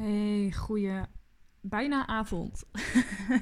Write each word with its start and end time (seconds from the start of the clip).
Hey, 0.00 0.52
goeie 0.52 1.02
bijna 1.60 2.06
avond. 2.06 2.64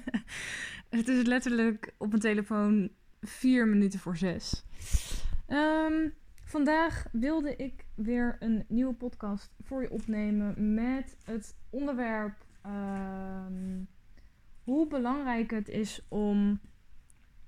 het 0.88 1.08
is 1.08 1.26
letterlijk 1.26 1.94
op 1.98 2.08
mijn 2.08 2.20
telefoon 2.20 2.90
vier 3.20 3.68
minuten 3.68 4.00
voor 4.00 4.16
zes. 4.16 4.64
Ehm, 5.46 6.08
vandaag 6.44 7.06
wilde 7.12 7.56
ik 7.56 7.86
weer 7.94 8.36
een 8.38 8.64
nieuwe 8.68 8.94
podcast 8.94 9.54
voor 9.60 9.82
je 9.82 9.90
opnemen 9.90 10.74
met 10.74 11.16
het 11.24 11.56
onderwerp 11.70 12.44
ehm, 12.62 13.82
hoe 14.62 14.86
belangrijk 14.88 15.50
het 15.50 15.68
is 15.68 16.06
om 16.08 16.60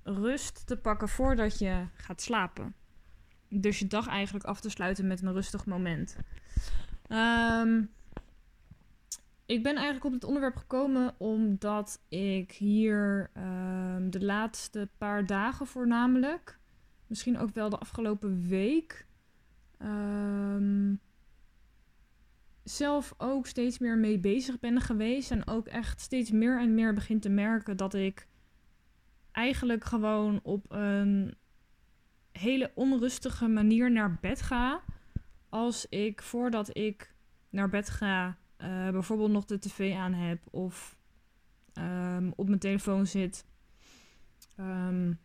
rust 0.02 0.66
te 0.66 0.76
pakken 0.76 1.08
voordat 1.08 1.58
je 1.58 1.86
gaat 1.94 2.22
slapen. 2.22 2.74
Dus 3.48 3.78
je 3.78 3.86
dag 3.86 4.06
eigenlijk 4.06 4.44
af 4.44 4.60
te 4.60 4.70
sluiten 4.70 5.06
met 5.06 5.22
een 5.22 5.32
rustig 5.32 5.66
moment. 5.66 6.16
Um, 7.08 7.90
ik 9.50 9.62
ben 9.62 9.74
eigenlijk 9.74 10.04
op 10.04 10.12
het 10.12 10.24
onderwerp 10.24 10.56
gekomen 10.56 11.14
omdat 11.18 12.02
ik 12.08 12.52
hier 12.52 13.30
ehm, 13.34 14.10
de 14.10 14.24
laatste 14.24 14.88
paar 14.98 15.26
dagen 15.26 15.66
voornamelijk, 15.66 16.58
misschien 17.06 17.38
ook 17.38 17.54
wel 17.54 17.68
de 17.68 17.78
afgelopen 17.78 18.48
week, 18.48 19.06
ehm, 19.78 20.94
zelf 22.62 23.14
ook 23.18 23.46
steeds 23.46 23.78
meer 23.78 23.98
mee 23.98 24.18
bezig 24.18 24.60
ben 24.60 24.80
geweest. 24.80 25.30
En 25.30 25.46
ook 25.46 25.66
echt 25.66 26.00
steeds 26.00 26.30
meer 26.30 26.60
en 26.60 26.74
meer 26.74 26.94
begin 26.94 27.20
te 27.20 27.28
merken 27.28 27.76
dat 27.76 27.94
ik 27.94 28.26
eigenlijk 29.32 29.84
gewoon 29.84 30.40
op 30.42 30.64
een 30.68 31.34
hele 32.32 32.70
onrustige 32.74 33.48
manier 33.48 33.90
naar 33.90 34.18
bed 34.20 34.42
ga. 34.42 34.82
Als 35.48 35.86
ik 35.88 36.22
voordat 36.22 36.76
ik 36.76 37.14
naar 37.48 37.68
bed 37.68 37.90
ga 37.90 38.38
uh, 38.62 38.90
bijvoorbeeld 38.90 39.30
nog 39.30 39.44
de 39.44 39.58
tv 39.58 39.94
aan 39.94 40.12
heb 40.12 40.40
of 40.50 40.98
um, 41.74 42.32
op 42.36 42.46
mijn 42.46 42.58
telefoon 42.58 43.06
zit. 43.06 43.46
Um, 44.56 45.18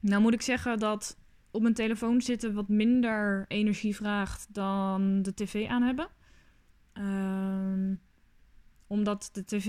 nou 0.00 0.22
moet 0.22 0.34
ik 0.34 0.42
zeggen 0.42 0.78
dat 0.78 1.18
op 1.50 1.62
mijn 1.62 1.74
telefoon 1.74 2.20
zitten 2.20 2.54
wat 2.54 2.68
minder 2.68 3.44
energie 3.48 3.96
vraagt 3.96 4.54
dan 4.54 5.22
de 5.22 5.34
tv 5.34 5.66
aan 5.68 5.82
hebben. 5.82 6.08
Um, 6.94 8.00
omdat 8.86 9.30
de 9.32 9.44
tv, 9.44 9.68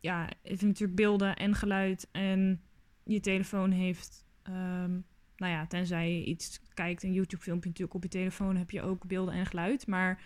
ja, 0.00 0.28
heeft 0.42 0.62
natuurlijk 0.62 0.96
beelden 0.96 1.36
en 1.36 1.54
geluid 1.54 2.08
en 2.12 2.62
je 3.04 3.20
telefoon 3.20 3.70
heeft, 3.70 4.26
nou 5.36 5.52
ja, 5.52 5.66
tenzij 5.66 6.14
je 6.14 6.24
iets 6.24 6.60
kijkt, 6.74 7.02
een 7.02 7.12
YouTube 7.12 7.42
filmpje 7.42 7.68
natuurlijk 7.68 7.96
op 7.96 8.02
je 8.02 8.08
telefoon 8.08 8.56
heb 8.56 8.70
je 8.70 8.82
ook 8.82 9.06
beelden 9.06 9.34
en 9.34 9.46
geluid. 9.46 9.86
Maar 9.86 10.22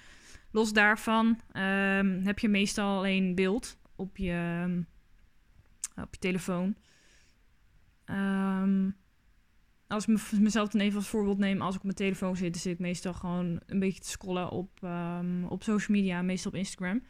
Los 0.57 0.73
daarvan 0.73 1.41
ehm, 1.53 2.21
heb 2.23 2.39
je 2.39 2.49
meestal 2.49 2.97
alleen 2.97 3.35
beeld 3.35 3.79
op 3.97 4.17
je, 4.17 4.31
ehm, 4.31 4.83
op 6.03 6.15
je 6.15 6.19
telefoon. 6.19 6.75
Um, 8.11 8.97
als 9.89 10.07
ik 10.07 10.21
mezelf 10.41 10.69
dan 10.69 10.81
even 10.81 10.99
als 10.99 11.09
voorbeeld 11.09 11.39
neem, 11.39 11.61
als 11.61 11.75
ik 11.75 11.81
op 11.81 11.85
mijn 11.85 11.97
telefoon 11.97 12.37
zit, 12.37 12.53
dan 12.53 12.61
zit 12.61 12.73
ik 12.73 12.79
meestal 12.79 13.13
gewoon 13.13 13.61
een 13.67 13.79
beetje 13.79 14.01
te 14.01 14.09
scrollen 14.09 14.51
op, 14.51 14.71
op 15.49 15.63
social 15.63 15.97
media, 15.97 16.23
meestal 16.23 16.51
op 16.51 16.57
Instagram. 16.57 17.03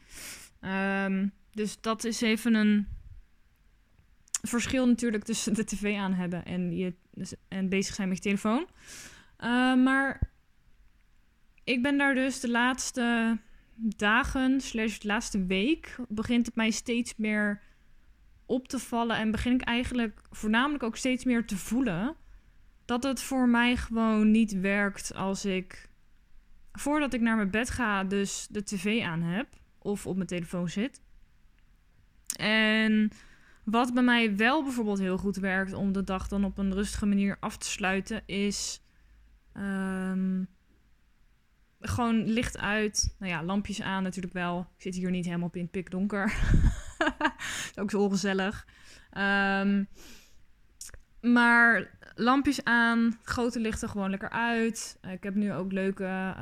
dus 1.51 1.81
dat 1.81 2.05
is 2.05 2.21
even 2.21 2.55
een 2.55 2.89
verschil 4.43 4.87
natuurlijk 4.87 5.25
tussen 5.25 5.55
de 5.55 5.65
tv 5.65 5.97
aan 5.97 6.13
hebben 6.13 6.45
en, 6.45 6.77
je, 6.77 6.95
dus, 7.11 7.35
en 7.49 7.69
bezig 7.69 7.95
zijn 7.95 8.09
met 8.09 8.17
je 8.17 8.23
telefoon. 8.23 8.67
maar 9.85 10.26
ik 11.67 11.83
ben 11.83 11.99
daar 11.99 12.15
dus 12.15 12.41
de 12.41 12.51
laatste 12.51 13.39
dagen, 13.75 14.61
slash 14.61 14.99
de 14.99 15.07
laatste 15.07 15.47
week, 15.47 15.97
begint 16.09 16.47
het 16.47 16.55
mij 16.55 16.71
steeds 16.71 17.17
meer 17.17 17.63
op 18.47 18.69
te 18.69 18.79
vallen. 18.79 19.17
En 19.17 19.31
begin 19.31 19.53
ik 19.53 19.61
eigenlijk 19.61 20.21
voornamelijk 20.31 20.83
ook 20.83 20.97
steeds 20.97 21.25
meer 21.25 21.47
te 21.47 21.57
voelen 21.57 22.17
dat 22.85 23.03
het 23.03 23.23
voor 23.23 23.49
mij 23.49 23.77
gewoon 23.77 24.31
niet 24.31 24.61
werkt 24.61 25.15
als 25.15 25.45
ik 25.45 25.89
voordat 26.73 27.15
ik 27.15 27.21
naar 27.21 27.37
mijn 27.37 27.51
bed 27.51 27.71
ga, 27.71 28.05
dus 28.05 28.47
de 28.51 28.63
tv 28.63 29.03
aan 29.03 29.23
heb 29.23 29.49
of 29.79 30.07
op 30.07 30.17
mijn 30.17 30.29
telefoon 30.29 30.69
zit. 30.69 31.01
En 32.37 33.11
wat 33.65 33.95
bij 33.95 34.03
mij 34.03 34.37
wel 34.37 34.63
bijvoorbeeld 34.63 34.99
heel 34.99 35.19
goed 35.19 35.37
werkt 35.37 35.73
om 35.73 35.93
de 35.93 36.05
dag 36.05 36.29
dan 36.29 36.45
op 36.45 36.59
een 36.59 36.75
rustige 36.75 37.07
manier 37.07 37.37
af 37.41 37.57
te 37.57 37.71
sluiten, 37.71 38.23
is 38.27 38.83
ehm, 39.53 40.43
gewoon 41.81 42.25
licht 42.25 42.59
uit. 42.59 43.15
Nou 43.19 43.33
ja, 43.33 43.45
lampjes 43.45 43.83
aan 43.83 44.03
natuurlijk 44.03 44.35
wel. 44.35 44.61
Ik 44.77 44.83
zit 44.83 44.95
hier 44.95 45.11
niet 45.11 45.25
helemaal 45.25 45.51
in 45.53 45.61
het 45.61 45.71
pikdonker. 45.71 46.35
ook 47.81 47.91
zo 47.91 48.03
ongezellig. 48.03 48.67
Ehm, 49.11 49.85
maar 51.21 51.99
lampjes 52.15 52.65
aan, 52.65 53.19
grote 53.23 53.61
lichten 53.61 53.89
gewoon 53.89 54.11
lekker 54.11 54.31
uit. 54.31 54.99
ik 55.11 55.23
heb 55.23 55.35
nu 55.35 55.53
ook 55.53 55.73
leuke 55.73 56.35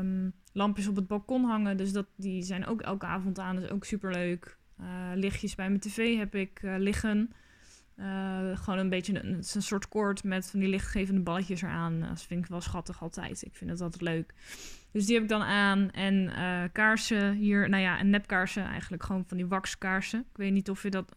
um, 0.00 0.32
lampjes 0.52 0.88
op 0.88 0.96
het 0.96 1.06
balkon 1.06 1.44
hangen. 1.44 1.76
Dus 1.76 1.92
dat, 1.92 2.06
die 2.16 2.42
zijn 2.42 2.66
ook 2.66 2.80
elke 2.80 3.06
avond 3.06 3.38
aan. 3.38 3.54
Dat 3.54 3.64
is 3.64 3.70
ook 3.70 3.84
super 3.84 4.12
leuk. 4.12 4.56
Uh, 4.80 4.86
lichtjes 5.14 5.54
bij 5.54 5.68
mijn 5.68 5.80
tv 5.80 6.16
heb 6.16 6.34
ik 6.34 6.62
uh, 6.62 6.74
liggen. 6.78 7.32
Uh, 8.00 8.56
gewoon 8.56 8.78
een 8.78 8.88
beetje 8.88 9.24
een, 9.24 9.32
een, 9.54 9.62
soort 9.62 9.88
koord 9.88 10.24
met 10.24 10.50
van 10.50 10.60
die 10.60 10.68
lichtgevende 10.68 11.20
balletjes 11.20 11.62
eraan. 11.62 12.00
Dat 12.00 12.22
vind 12.22 12.44
ik 12.44 12.50
wel 12.50 12.60
schattig 12.60 13.02
altijd. 13.02 13.42
Ik 13.42 13.54
vind 13.54 13.70
het 13.70 13.80
altijd 13.80 14.02
leuk. 14.02 14.34
Dus 14.92 15.06
die 15.06 15.14
heb 15.14 15.22
ik 15.22 15.28
dan 15.28 15.42
aan. 15.42 15.90
En 15.90 16.14
uh, 16.14 16.62
kaarsen 16.72 17.34
hier. 17.34 17.68
Nou 17.68 17.82
ja, 17.82 18.00
een 18.00 18.10
nepkaarsen 18.10 18.64
eigenlijk. 18.64 19.02
Gewoon 19.02 19.24
van 19.26 19.36
die 19.36 19.46
waxkaarsen. 19.46 20.20
Ik 20.20 20.36
weet 20.36 20.52
niet 20.52 20.70
of 20.70 20.82
je 20.82 20.90
dat... 20.90 21.16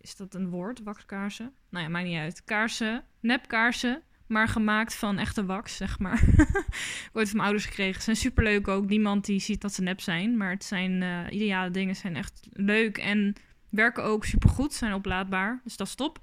Is 0.00 0.16
dat 0.16 0.34
een 0.34 0.48
woord? 0.48 0.82
Waxkaarsen? 0.82 1.52
Nou 1.68 1.84
ja, 1.84 1.90
maakt 1.90 2.06
niet 2.06 2.18
uit. 2.18 2.44
Kaarsen. 2.44 3.04
Nepkaarsen. 3.20 4.02
Maar 4.26 4.48
gemaakt 4.48 4.94
van 4.94 5.18
echte 5.18 5.44
wax, 5.44 5.76
zeg 5.76 5.98
maar. 5.98 6.22
Ooit 7.12 7.28
van 7.28 7.36
mijn 7.36 7.48
ouders 7.48 7.66
gekregen. 7.66 7.94
Ze 7.94 8.00
zijn 8.00 8.16
superleuk 8.16 8.68
ook. 8.68 8.88
Niemand 8.88 9.24
die 9.24 9.40
ziet 9.40 9.60
dat 9.60 9.74
ze 9.74 9.82
nep 9.82 10.00
zijn. 10.00 10.36
Maar 10.36 10.50
het 10.50 10.64
zijn 10.64 11.04
ideale 11.32 11.70
dingen. 11.70 11.96
zijn 11.96 12.16
echt 12.16 12.48
leuk. 12.52 12.98
En 12.98 13.34
Werken 13.70 14.04
ook 14.04 14.24
supergoed, 14.24 14.72
zijn 14.72 14.94
oplaadbaar. 14.94 15.60
Dus 15.64 15.76
dat 15.76 15.86
is 15.86 15.94
top. 15.94 16.18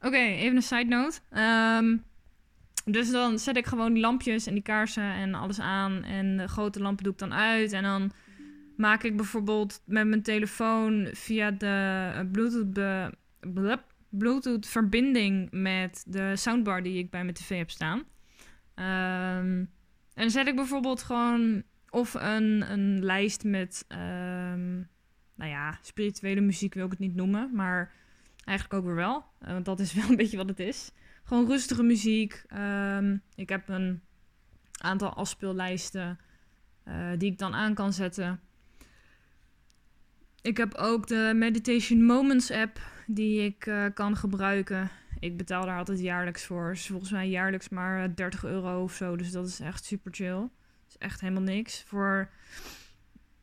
Oké, 0.00 0.16
even 0.16 0.56
een 0.56 0.62
side 0.62 0.84
note. 0.84 1.20
Um, 1.78 2.04
dus 2.84 3.10
dan 3.10 3.38
zet 3.38 3.56
ik 3.56 3.66
gewoon 3.66 3.92
die 3.92 4.02
lampjes 4.02 4.46
en 4.46 4.54
die 4.54 4.62
kaarsen 4.62 5.12
en 5.12 5.34
alles 5.34 5.60
aan. 5.60 6.02
En 6.02 6.36
de 6.36 6.48
grote 6.48 6.80
lampen 6.80 7.04
doe 7.04 7.12
ik 7.12 7.18
dan 7.18 7.34
uit. 7.34 7.72
En 7.72 7.82
dan 7.82 8.12
maak 8.76 9.02
ik 9.02 9.16
bijvoorbeeld 9.16 9.82
met 9.84 10.06
mijn 10.06 10.22
telefoon 10.22 11.08
via 11.12 11.50
de 11.50 12.28
Bluetooth, 12.32 13.10
Bluetooth 14.08 14.66
verbinding 14.66 15.48
met 15.50 16.04
de 16.06 16.36
soundbar 16.36 16.82
die 16.82 16.98
ik 16.98 17.10
bij 17.10 17.22
mijn 17.22 17.34
tv 17.34 17.58
heb 17.58 17.70
staan. 17.70 17.98
Um, 17.98 19.70
en 20.14 20.22
dan 20.22 20.30
zet 20.30 20.46
ik 20.46 20.56
bijvoorbeeld 20.56 21.02
gewoon 21.02 21.62
of 21.90 22.14
een, 22.14 22.70
een 22.72 23.04
lijst 23.04 23.44
met 23.44 23.84
um, 23.88 24.88
nou 25.34 25.50
ja, 25.50 25.78
spirituele 25.82 26.40
muziek 26.40 26.74
wil 26.74 26.84
ik 26.84 26.90
het 26.90 27.00
niet 27.00 27.14
noemen, 27.14 27.50
maar 27.54 27.92
eigenlijk 28.44 28.78
ook 28.80 28.86
weer 28.86 29.04
wel. 29.04 29.24
Uh, 29.42 29.48
want 29.48 29.64
dat 29.64 29.80
is 29.80 29.92
wel 29.94 30.08
een 30.08 30.16
beetje 30.16 30.36
wat 30.36 30.48
het 30.48 30.60
is. 30.60 30.92
Gewoon 31.24 31.46
rustige 31.46 31.82
muziek. 31.82 32.44
Um, 32.56 33.22
ik 33.34 33.48
heb 33.48 33.68
een 33.68 34.02
aantal 34.80 35.14
afspeellijsten 35.14 36.18
uh, 36.88 37.10
die 37.18 37.30
ik 37.30 37.38
dan 37.38 37.54
aan 37.54 37.74
kan 37.74 37.92
zetten. 37.92 38.40
Ik 40.42 40.56
heb 40.56 40.74
ook 40.74 41.06
de 41.06 41.32
Meditation 41.34 42.04
Moments 42.04 42.50
app 42.50 42.80
die 43.06 43.44
ik 43.44 43.66
uh, 43.66 43.84
kan 43.94 44.16
gebruiken. 44.16 44.90
Ik 45.18 45.36
betaal 45.36 45.66
daar 45.66 45.78
altijd 45.78 46.00
jaarlijks 46.00 46.44
voor. 46.44 46.70
Dus 46.70 46.86
volgens 46.86 47.10
mij 47.10 47.28
jaarlijks 47.28 47.68
maar 47.68 48.14
30 48.14 48.44
euro 48.44 48.82
of 48.82 48.94
zo. 48.94 49.16
Dus 49.16 49.30
dat 49.30 49.46
is 49.46 49.60
echt 49.60 49.84
super 49.84 50.12
chill. 50.14 50.40
Dat 50.40 50.88
is 50.88 50.98
echt 50.98 51.20
helemaal 51.20 51.42
niks. 51.42 51.82
Voor 51.82 52.30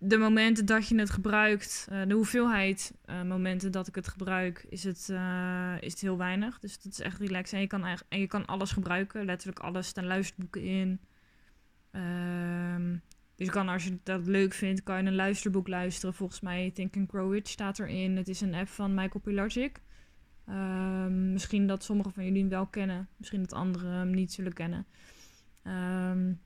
de 0.04 0.18
momenten 0.18 0.66
dat 0.66 0.88
je 0.88 1.00
het 1.00 1.10
gebruikt, 1.10 1.88
uh, 1.92 2.02
de 2.08 2.14
hoeveelheid 2.14 2.94
uh, 3.06 3.22
momenten 3.22 3.72
dat 3.72 3.88
ik 3.88 3.96
het 3.96 4.08
gebruik, 4.08 4.66
is 4.70 4.84
het, 4.84 5.08
uh, 5.12 5.74
is 5.80 5.92
het 5.92 6.02
heel 6.02 6.18
weinig. 6.18 6.60
Dus 6.60 6.82
dat 6.82 6.92
is 6.92 7.00
echt 7.00 7.20
relaxed. 7.20 7.54
En 7.54 7.60
je 7.60 7.68
kan, 7.68 7.86
en 8.10 8.20
je 8.20 8.28
kan 8.28 8.46
alles 8.46 8.72
gebruiken, 8.72 9.26
letterlijk 9.26 9.60
alles. 9.60 9.86
Er 9.86 9.90
staan 9.90 10.06
luisterboeken 10.06 10.64
in. 10.64 11.00
Um, 11.92 13.02
dus 13.36 13.48
je 13.48 13.52
kan, 13.52 13.70
als 13.70 13.84
je 13.84 13.98
dat 14.04 14.28
leuk 14.28 14.54
vindt, 14.54 14.84
kan 14.84 15.02
je 15.02 15.08
een 15.08 15.16
luisterboek 15.16 15.68
luisteren. 15.68 16.16
Volgens 16.16 16.42
mij 16.42 16.72
Think 16.74 16.96
and 16.96 17.10
Grow 17.10 17.34
Rich 17.34 17.48
staat 17.48 17.80
erin. 17.80 18.18
Het 18.18 18.28
is 18.28 18.42
een 18.42 18.54
app 18.54 18.68
van 18.68 18.94
Michael 18.94 19.20
Pilarczyk. 19.24 19.82
Um, 20.50 21.34
misschien 21.34 21.68
dat 21.68 21.84
sommigen 21.84 22.14
van 22.14 22.26
jullie 22.26 22.42
hem 22.42 22.50
wel 22.50 22.68
kennen. 22.68 23.08
Misschien 23.18 23.42
dat 23.42 23.54
anderen 23.54 23.92
hem 23.92 24.12
niet 24.12 24.34
zullen 24.34 24.54
kennen. 24.54 24.86
Um, 25.64 26.40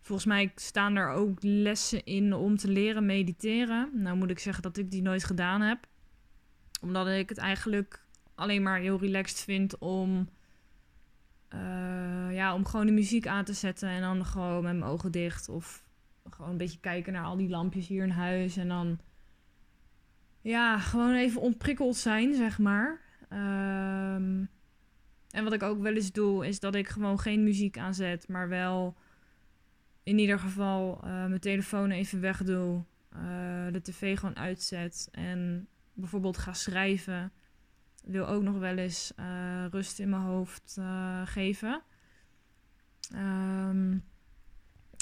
Volgens 0.00 0.28
mij 0.28 0.52
staan 0.54 0.96
er 0.96 1.10
ook 1.10 1.38
lessen 1.40 2.04
in 2.04 2.34
om 2.34 2.56
te 2.56 2.68
leren 2.68 3.06
mediteren. 3.06 3.90
Nou 3.92 4.16
moet 4.16 4.30
ik 4.30 4.38
zeggen 4.38 4.62
dat 4.62 4.76
ik 4.76 4.90
die 4.90 5.02
nooit 5.02 5.24
gedaan 5.24 5.60
heb. 5.60 5.86
Omdat 6.80 7.08
ik 7.08 7.28
het 7.28 7.38
eigenlijk 7.38 8.04
alleen 8.34 8.62
maar 8.62 8.78
heel 8.78 8.98
relaxed 8.98 9.40
vind 9.40 9.78
om, 9.78 10.28
uh, 11.54 12.34
ja, 12.34 12.54
om 12.54 12.66
gewoon 12.66 12.86
de 12.86 12.92
muziek 12.92 13.26
aan 13.26 13.44
te 13.44 13.52
zetten 13.52 13.88
en 13.88 14.00
dan 14.00 14.24
gewoon 14.24 14.62
met 14.62 14.76
mijn 14.76 14.90
ogen 14.90 15.12
dicht. 15.12 15.48
Of 15.48 15.84
gewoon 16.30 16.50
een 16.50 16.56
beetje 16.56 16.80
kijken 16.80 17.12
naar 17.12 17.24
al 17.24 17.36
die 17.36 17.48
lampjes 17.48 17.86
hier 17.86 18.02
in 18.02 18.10
huis. 18.10 18.56
En 18.56 18.68
dan, 18.68 18.98
ja, 20.40 20.78
gewoon 20.78 21.14
even 21.14 21.40
ontprikkeld 21.40 21.96
zijn, 21.96 22.34
zeg 22.34 22.58
maar. 22.58 23.00
Ehm, 23.28 24.44
en 25.30 25.44
wat 25.44 25.52
ik 25.52 25.62
ook 25.62 25.80
wel 25.80 25.94
eens 25.94 26.12
doe, 26.12 26.46
is 26.46 26.60
dat 26.60 26.74
ik 26.74 26.88
gewoon 26.88 27.18
geen 27.18 27.44
muziek 27.44 27.78
aanzet, 27.78 28.28
maar 28.28 28.48
wel 28.48 28.96
in 30.02 30.18
ieder 30.18 30.38
geval 30.38 31.00
uh, 31.04 31.26
mijn 31.26 31.40
telefoon 31.40 31.90
even 31.90 32.20
wegdoe. 32.20 32.84
Uh, 33.14 33.72
de 33.72 33.82
tv 33.82 34.18
gewoon 34.18 34.36
uitzet 34.36 35.08
en 35.12 35.68
bijvoorbeeld 35.92 36.38
ga 36.38 36.52
schrijven. 36.52 37.32
Wil 38.04 38.26
ook 38.26 38.42
nog 38.42 38.58
wel 38.58 38.76
eens 38.76 39.12
uh, 39.20 39.64
rust 39.70 39.98
in 39.98 40.08
mijn 40.08 40.22
hoofd 40.22 40.78
geven. 41.24 41.82
Um, 43.14 44.04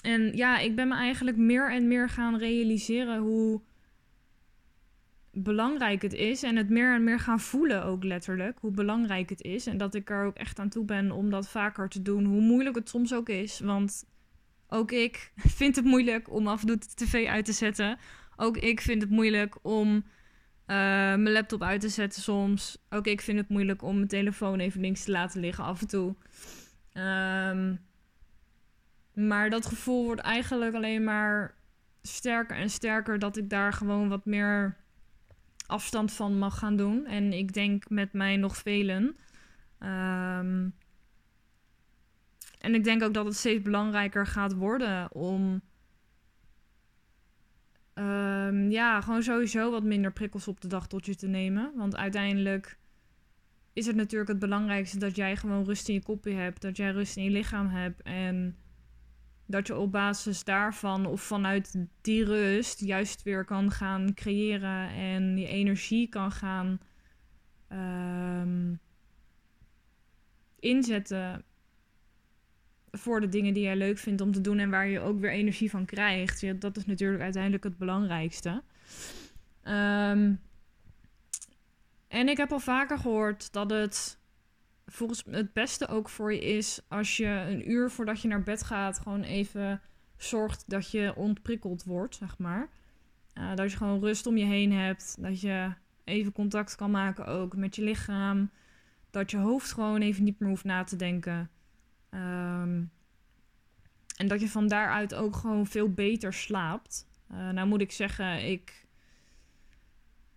en 0.02 0.36
ja, 0.36 0.58
ik 0.58 0.76
ben 0.76 0.88
me 0.88 0.94
eigenlijk 0.94 1.36
meer 1.36 1.72
en 1.72 1.88
meer 1.88 2.08
gaan 2.08 2.38
realiseren 2.38 3.18
hoe 3.18 3.60
belangrijk 5.32 6.02
het 6.02 6.12
is. 6.12 6.42
En 6.42 6.56
het 6.56 6.68
meer 6.68 6.94
en 6.94 7.04
meer 7.04 7.20
gaan 7.20 7.40
voelen 7.40 7.84
ook 7.84 8.04
letterlijk. 8.04 8.58
Hoe 8.58 8.70
belangrijk 8.70 9.28
het 9.28 9.42
is. 9.42 9.66
En 9.66 9.76
dat 9.76 9.94
ik 9.94 10.10
er 10.10 10.24
ook 10.24 10.36
echt 10.36 10.58
aan 10.58 10.68
toe 10.68 10.84
ben 10.84 11.10
om 11.10 11.30
dat 11.30 11.48
vaker 11.48 11.88
te 11.88 12.02
doen. 12.02 12.24
Hoe 12.24 12.40
moeilijk 12.40 12.76
het 12.76 12.88
soms 12.88 13.14
ook 13.14 13.28
is. 13.28 13.60
Want 13.60 14.04
ook 14.68 14.92
ik 14.92 15.32
vind 15.58 15.76
het 15.76 15.84
moeilijk 15.84 16.30
om 16.32 16.46
af 16.46 16.60
en 16.60 16.66
toe 16.66 16.76
de 16.76 16.86
tv 16.94 17.26
uit 17.26 17.44
te 17.44 17.52
zetten. 17.52 17.98
Ook 18.36 18.56
ik 18.56 18.80
vind 18.80 19.02
het 19.02 19.10
moeilijk 19.10 19.58
om 19.62 19.94
uh, 19.96 20.04
mijn 20.66 21.32
laptop 21.32 21.62
uit 21.62 21.80
te 21.80 21.88
zetten 21.88 22.22
soms. 22.22 22.78
Ook 22.90 23.06
ik 23.06 23.20
vind 23.20 23.38
het 23.38 23.48
moeilijk 23.48 23.82
om 23.82 23.94
mijn 23.94 24.08
telefoon 24.08 24.58
even 24.58 24.80
links 24.80 25.04
te 25.04 25.10
laten 25.10 25.40
liggen 25.40 25.64
af 25.64 25.80
en 25.80 25.86
toe. 25.86 26.14
Um, 26.94 27.80
maar 29.14 29.50
dat 29.50 29.66
gevoel 29.66 30.04
wordt 30.04 30.20
eigenlijk 30.20 30.74
alleen 30.74 31.04
maar 31.04 31.54
sterker 32.02 32.56
en 32.56 32.70
sterker 32.70 33.18
dat 33.18 33.36
ik 33.36 33.50
daar 33.50 33.72
gewoon 33.72 34.08
wat 34.08 34.24
meer 34.24 34.76
afstand 35.66 36.12
van 36.12 36.38
mag 36.38 36.58
gaan 36.58 36.76
doen. 36.76 37.06
En 37.06 37.32
ik 37.32 37.52
denk 37.52 37.90
met 37.90 38.12
mij 38.12 38.36
nog 38.36 38.56
velen. 38.56 39.16
Um, 39.80 40.74
en 42.58 42.74
ik 42.74 42.84
denk 42.84 43.02
ook 43.02 43.14
dat 43.14 43.24
het 43.24 43.36
steeds 43.36 43.62
belangrijker 43.62 44.26
gaat 44.26 44.54
worden 44.54 45.14
om. 45.14 45.62
Um, 47.94 48.70
ja, 48.70 49.00
gewoon 49.00 49.22
sowieso 49.22 49.70
wat 49.70 49.82
minder 49.82 50.12
prikkels 50.12 50.48
op 50.48 50.60
de 50.60 50.68
dag 50.68 50.86
tot 50.86 51.06
je 51.06 51.14
te 51.14 51.26
nemen. 51.26 51.72
Want 51.76 51.96
uiteindelijk 51.96 52.78
is 53.72 53.86
het 53.86 53.96
natuurlijk 53.96 54.30
het 54.30 54.38
belangrijkste 54.38 54.98
dat 54.98 55.16
jij 55.16 55.36
gewoon 55.36 55.64
rust 55.64 55.88
in 55.88 55.94
je 55.94 56.02
kopje 56.02 56.32
hebt. 56.32 56.62
Dat 56.62 56.76
jij 56.76 56.90
rust 56.90 57.16
in 57.16 57.24
je 57.24 57.30
lichaam 57.30 57.68
hebt. 57.68 58.02
En 58.02 58.56
dat 59.46 59.66
je 59.66 59.76
op 59.76 59.92
basis 59.92 60.44
daarvan 60.44 61.06
of 61.06 61.20
vanuit 61.20 61.86
die 62.00 62.24
rust 62.24 62.80
juist 62.80 63.22
weer 63.22 63.44
kan 63.44 63.70
gaan 63.70 64.14
creëren 64.14 64.88
en 64.88 65.36
je 65.38 65.46
energie 65.46 66.08
kan 66.08 66.32
gaan 66.32 66.80
um, 67.72 68.80
inzetten 70.58 71.44
voor 72.90 73.20
de 73.20 73.28
dingen 73.28 73.54
die 73.54 73.62
jij 73.62 73.76
leuk 73.76 73.98
vindt 73.98 74.20
om 74.20 74.32
te 74.32 74.40
doen 74.40 74.58
en 74.58 74.70
waar 74.70 74.88
je 74.88 75.00
ook 75.00 75.20
weer 75.20 75.30
energie 75.30 75.70
van 75.70 75.84
krijgt. 75.84 76.40
Ja, 76.40 76.52
dat 76.52 76.76
is 76.76 76.86
natuurlijk 76.86 77.22
uiteindelijk 77.22 77.64
het 77.64 77.78
belangrijkste. 77.78 78.62
Um, 79.64 80.40
en 82.08 82.28
ik 82.28 82.36
heb 82.36 82.52
al 82.52 82.60
vaker 82.60 82.98
gehoord 82.98 83.52
dat 83.52 83.70
het 83.70 84.18
volgens 84.86 85.24
het 85.30 85.52
beste 85.52 85.88
ook 85.88 86.08
voor 86.08 86.32
je 86.32 86.40
is 86.40 86.80
als 86.88 87.16
je 87.16 87.26
een 87.26 87.70
uur 87.70 87.90
voordat 87.90 88.22
je 88.22 88.28
naar 88.28 88.42
bed 88.42 88.62
gaat, 88.62 88.98
gewoon 88.98 89.22
even 89.22 89.80
zorgt 90.16 90.64
dat 90.66 90.90
je 90.90 91.14
ontprikkeld 91.16 91.84
wordt, 91.84 92.14
zeg 92.14 92.38
maar. 92.38 92.68
Uh, 93.34 93.54
dat 93.54 93.70
je 93.70 93.76
gewoon 93.76 94.00
rust 94.00 94.26
om 94.26 94.36
je 94.36 94.44
heen 94.44 94.72
hebt. 94.72 95.16
Dat 95.18 95.40
je 95.40 95.72
even 96.04 96.32
contact 96.32 96.74
kan 96.74 96.90
maken 96.90 97.26
ook 97.26 97.56
met 97.56 97.76
je 97.76 97.82
lichaam. 97.82 98.50
Dat 99.10 99.30
je 99.30 99.36
hoofd 99.36 99.72
gewoon 99.72 100.00
even 100.00 100.24
niet 100.24 100.40
meer 100.40 100.48
hoeft 100.48 100.64
na 100.64 100.84
te 100.84 100.96
denken. 100.96 101.50
Um, 102.10 102.90
en 104.16 104.28
dat 104.28 104.40
je 104.40 104.48
van 104.48 104.68
daaruit 104.68 105.14
ook 105.14 105.36
gewoon 105.36 105.66
veel 105.66 105.92
beter 105.92 106.32
slaapt. 106.32 107.06
Uh, 107.32 107.50
nou 107.50 107.68
moet 107.68 107.80
ik 107.80 107.92
zeggen, 107.92 108.50
ik 108.50 108.86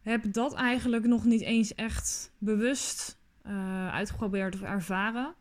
heb 0.01 0.33
dat 0.33 0.53
eigenlijk 0.53 1.05
nog 1.05 1.25
niet 1.25 1.41
eens 1.41 1.75
echt 1.75 2.33
bewust 2.37 3.19
uh, 3.45 3.89
uitgeprobeerd 3.89 4.55
of 4.55 4.61
ervaren. 4.61 5.35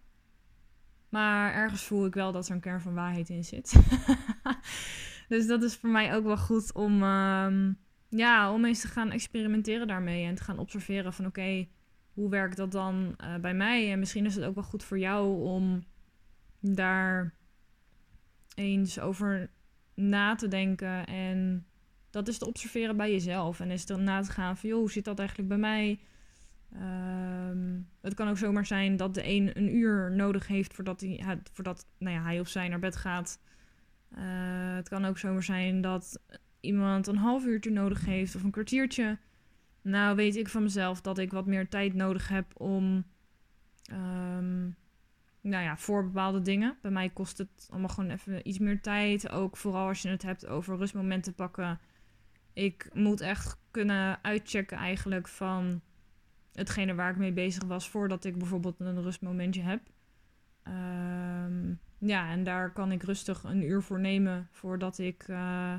Maar 1.08 1.54
ergens 1.54 1.82
voel 1.82 2.06
ik 2.06 2.14
wel 2.14 2.32
dat 2.32 2.48
er 2.48 2.54
een 2.54 2.60
kern 2.60 2.80
van 2.80 2.94
waarheid 2.94 3.28
in 3.28 3.44
zit. 3.44 3.72
dus 5.28 5.46
dat 5.46 5.62
is 5.62 5.76
voor 5.76 5.90
mij 5.90 6.14
ook 6.14 6.24
wel 6.24 6.38
goed 6.38 6.72
om, 6.72 7.02
um, 7.02 7.78
ja, 8.08 8.52
om 8.52 8.64
eens 8.64 8.80
te 8.80 8.88
gaan 8.88 9.10
experimenteren 9.10 9.86
daarmee. 9.86 10.26
En 10.26 10.34
te 10.34 10.44
gaan 10.44 10.58
observeren 10.58 11.12
van 11.12 11.26
oké, 11.26 11.68
hoe 12.12 12.30
werkt 12.30 12.56
dat 12.56 12.72
dan 12.72 13.16
uh, 13.24 13.36
bij 13.36 13.54
mij? 13.54 13.92
En 13.92 13.98
misschien 13.98 14.26
is 14.26 14.34
het 14.34 14.44
ook 14.44 14.54
wel 14.54 14.64
goed 14.64 14.84
voor 14.84 14.98
jou 14.98 15.42
om 15.42 15.82
daar 16.60 17.34
eens 18.54 19.00
over 19.00 19.50
na 19.94 20.34
te 20.34 20.48
denken. 20.48 21.06
En 21.06 21.66
dat 22.10 22.28
is 22.28 22.38
te 22.38 22.46
observeren 22.46 22.96
bij 22.96 23.10
jezelf. 23.10 23.60
En 23.60 23.70
is 23.70 23.88
er 23.88 23.98
na 23.98 24.22
te 24.22 24.30
gaan 24.30 24.56
van 24.56 24.68
joh, 24.68 24.78
hoe 24.78 24.90
zit 24.90 25.04
dat 25.04 25.18
eigenlijk 25.18 25.48
bij 25.48 25.58
mij? 25.58 26.00
Um, 26.74 27.88
het 28.00 28.14
kan 28.14 28.28
ook 28.28 28.38
zomaar 28.38 28.66
zijn 28.66 28.96
dat 28.96 29.14
de 29.14 29.26
een 29.28 29.56
een 29.56 29.74
uur 29.74 30.12
nodig 30.12 30.46
heeft 30.46 30.74
voordat 30.74 31.00
hij, 31.00 31.40
voordat, 31.52 31.86
nou 31.98 32.14
ja, 32.14 32.22
hij 32.22 32.40
of 32.40 32.48
zij 32.48 32.68
naar 32.68 32.78
bed 32.78 32.96
gaat. 32.96 33.40
Uh, 34.18 34.74
het 34.74 34.88
kan 34.88 35.04
ook 35.04 35.18
zomaar 35.18 35.42
zijn 35.42 35.80
dat 35.80 36.20
iemand 36.60 37.06
een 37.06 37.16
half 37.16 37.44
uurtje 37.44 37.70
nodig 37.70 38.04
heeft 38.04 38.34
of 38.34 38.42
een 38.42 38.50
kwartiertje. 38.50 39.18
Nou 39.82 40.16
weet 40.16 40.36
ik 40.36 40.48
van 40.48 40.62
mezelf 40.62 41.00
dat 41.00 41.18
ik 41.18 41.30
wat 41.32 41.46
meer 41.46 41.68
tijd 41.68 41.94
nodig 41.94 42.28
heb 42.28 42.60
om, 42.60 43.04
um, 43.92 44.76
nou 45.40 45.64
ja, 45.64 45.76
voor 45.76 46.04
bepaalde 46.04 46.42
dingen. 46.42 46.78
Bij 46.82 46.90
mij 46.90 47.08
kost 47.08 47.38
het 47.38 47.68
allemaal 47.70 47.88
gewoon 47.88 48.10
even 48.10 48.48
iets 48.48 48.58
meer 48.58 48.80
tijd. 48.80 49.30
Ook 49.30 49.56
vooral 49.56 49.88
als 49.88 50.02
je 50.02 50.08
het 50.08 50.22
hebt 50.22 50.46
over 50.46 50.76
rustmomenten 50.76 51.34
pakken. 51.34 51.80
Ik 52.52 52.90
moet 52.92 53.20
echt 53.20 53.58
kunnen 53.70 54.18
uitchecken 54.22 54.76
eigenlijk 54.76 55.28
van 55.28 55.80
hetgene 56.52 56.94
waar 56.94 57.10
ik 57.10 57.16
mee 57.16 57.32
bezig 57.32 57.64
was 57.64 57.88
voordat 57.88 58.24
ik 58.24 58.38
bijvoorbeeld 58.38 58.80
een 58.80 59.02
rustmomentje 59.02 59.62
heb. 59.62 59.80
Um, 60.64 61.80
ja, 61.98 62.30
en 62.30 62.44
daar 62.44 62.72
kan 62.72 62.92
ik 62.92 63.02
rustig 63.02 63.44
een 63.44 63.62
uur 63.62 63.82
voor 63.82 64.00
nemen 64.00 64.48
voordat 64.50 64.98
ik 64.98 65.28
uh, 65.28 65.74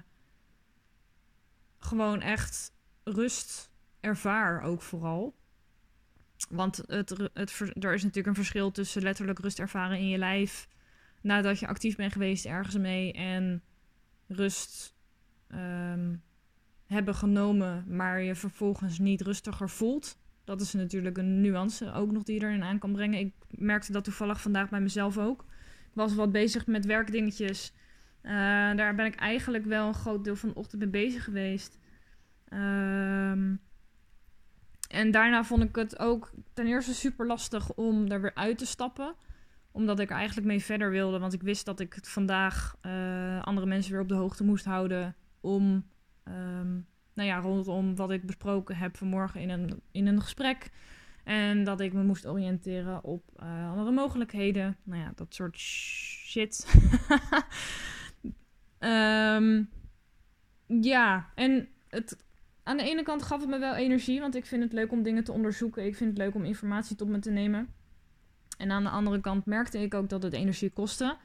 gewoon 1.77 2.21
echt 2.21 2.73
rust 3.03 3.71
ervaar, 3.99 4.61
ook 4.61 4.81
vooral. 4.81 5.35
Want 6.49 6.77
het, 6.87 7.29
het, 7.33 7.59
er 7.79 7.93
is 7.93 8.03
natuurlijk 8.03 8.27
een 8.27 8.43
verschil 8.43 8.71
tussen 8.71 9.01
letterlijk 9.01 9.39
rust 9.39 9.59
ervaren 9.59 9.97
in 9.97 10.07
je 10.07 10.17
lijf 10.17 10.67
nadat 11.21 11.59
je 11.59 11.67
actief 11.67 11.95
bent 11.95 12.11
geweest 12.11 12.45
ergens 12.45 12.77
mee 12.77 13.13
en 13.13 13.63
rust 14.27 14.95
um, 15.53 16.23
hebben 16.85 17.15
genomen, 17.15 17.85
maar 17.87 18.21
je 18.21 18.35
vervolgens 18.35 18.99
niet 18.99 19.21
rustiger 19.21 19.69
voelt. 19.69 20.19
Dat 20.43 20.61
is 20.61 20.73
natuurlijk 20.73 21.17
een 21.17 21.41
nuance 21.41 21.93
ook 21.93 22.11
nog 22.11 22.23
die 22.23 22.41
erin 22.41 22.63
aan 22.63 22.79
kan 22.79 22.91
brengen. 22.91 23.19
Ik 23.19 23.33
merkte 23.49 23.91
dat 23.91 24.03
toevallig 24.03 24.41
vandaag 24.41 24.69
bij 24.69 24.81
mezelf 24.81 25.17
ook. 25.17 25.45
Ik 25.89 25.97
was 25.97 26.15
wat 26.15 26.31
bezig 26.31 26.67
met 26.67 26.85
werkdingetjes. 26.85 27.73
Uh, 28.23 28.31
daar 28.75 28.95
ben 28.95 29.05
ik 29.05 29.15
eigenlijk 29.15 29.65
wel 29.65 29.87
een 29.87 29.93
groot 29.93 30.23
deel 30.23 30.35
van 30.35 30.49
de 30.49 30.55
ochtend 30.55 30.81
mee 30.81 30.89
bezig 30.89 31.23
geweest. 31.23 31.79
Um, 32.53 33.59
en 34.91 35.11
daarna 35.11 35.43
vond 35.43 35.63
ik 35.63 35.75
het 35.75 35.99
ook 35.99 36.31
ten 36.53 36.67
eerste 36.67 36.93
super 36.93 37.25
lastig 37.25 37.73
om 37.73 38.11
er 38.11 38.21
weer 38.21 38.35
uit 38.35 38.57
te 38.57 38.65
stappen. 38.65 39.15
Omdat 39.71 39.99
ik 39.99 40.09
er 40.09 40.15
eigenlijk 40.15 40.47
mee 40.47 40.63
verder 40.63 40.89
wilde. 40.89 41.19
Want 41.19 41.33
ik 41.33 41.41
wist 41.41 41.65
dat 41.65 41.79
ik 41.79 41.97
vandaag 42.01 42.77
uh, 42.81 43.41
andere 43.41 43.67
mensen 43.67 43.91
weer 43.91 44.01
op 44.01 44.07
de 44.07 44.15
hoogte 44.15 44.43
moest 44.43 44.65
houden. 44.65 45.15
Om 45.39 45.85
um, 46.23 46.87
nou 47.13 47.29
ja, 47.29 47.39
rondom 47.39 47.95
wat 47.95 48.11
ik 48.11 48.25
besproken 48.25 48.75
heb 48.75 48.97
vanmorgen 48.97 49.41
in 49.41 49.49
een, 49.49 49.81
in 49.91 50.07
een 50.07 50.21
gesprek. 50.21 50.69
En 51.23 51.63
dat 51.63 51.79
ik 51.79 51.93
me 51.93 52.03
moest 52.03 52.27
oriënteren 52.27 53.03
op 53.03 53.23
uh, 53.43 53.69
andere 53.69 53.91
mogelijkheden. 53.91 54.77
Nou 54.83 55.01
ja, 55.01 55.11
dat 55.15 55.33
soort 55.33 55.57
shit. 55.57 56.75
um, 58.79 59.69
ja, 60.91 61.29
en 61.35 61.67
het, 61.87 62.23
aan 62.63 62.77
de 62.77 62.83
ene 62.83 63.03
kant 63.03 63.23
gaf 63.23 63.39
het 63.39 63.49
me 63.49 63.59
wel 63.59 63.75
energie, 63.75 64.19
want 64.19 64.35
ik 64.35 64.45
vind 64.45 64.63
het 64.63 64.73
leuk 64.73 64.91
om 64.91 65.03
dingen 65.03 65.23
te 65.23 65.31
onderzoeken. 65.31 65.85
Ik 65.85 65.95
vind 65.95 66.09
het 66.09 66.19
leuk 66.19 66.35
om 66.35 66.45
informatie 66.45 66.95
tot 66.95 67.07
me 67.07 67.19
te 67.19 67.31
nemen. 67.31 67.73
En 68.57 68.71
aan 68.71 68.83
de 68.83 68.89
andere 68.89 69.21
kant 69.21 69.45
merkte 69.45 69.79
ik 69.79 69.93
ook 69.93 70.09
dat 70.09 70.23
het 70.23 70.33
energie 70.33 70.69
kostte. 70.69 71.17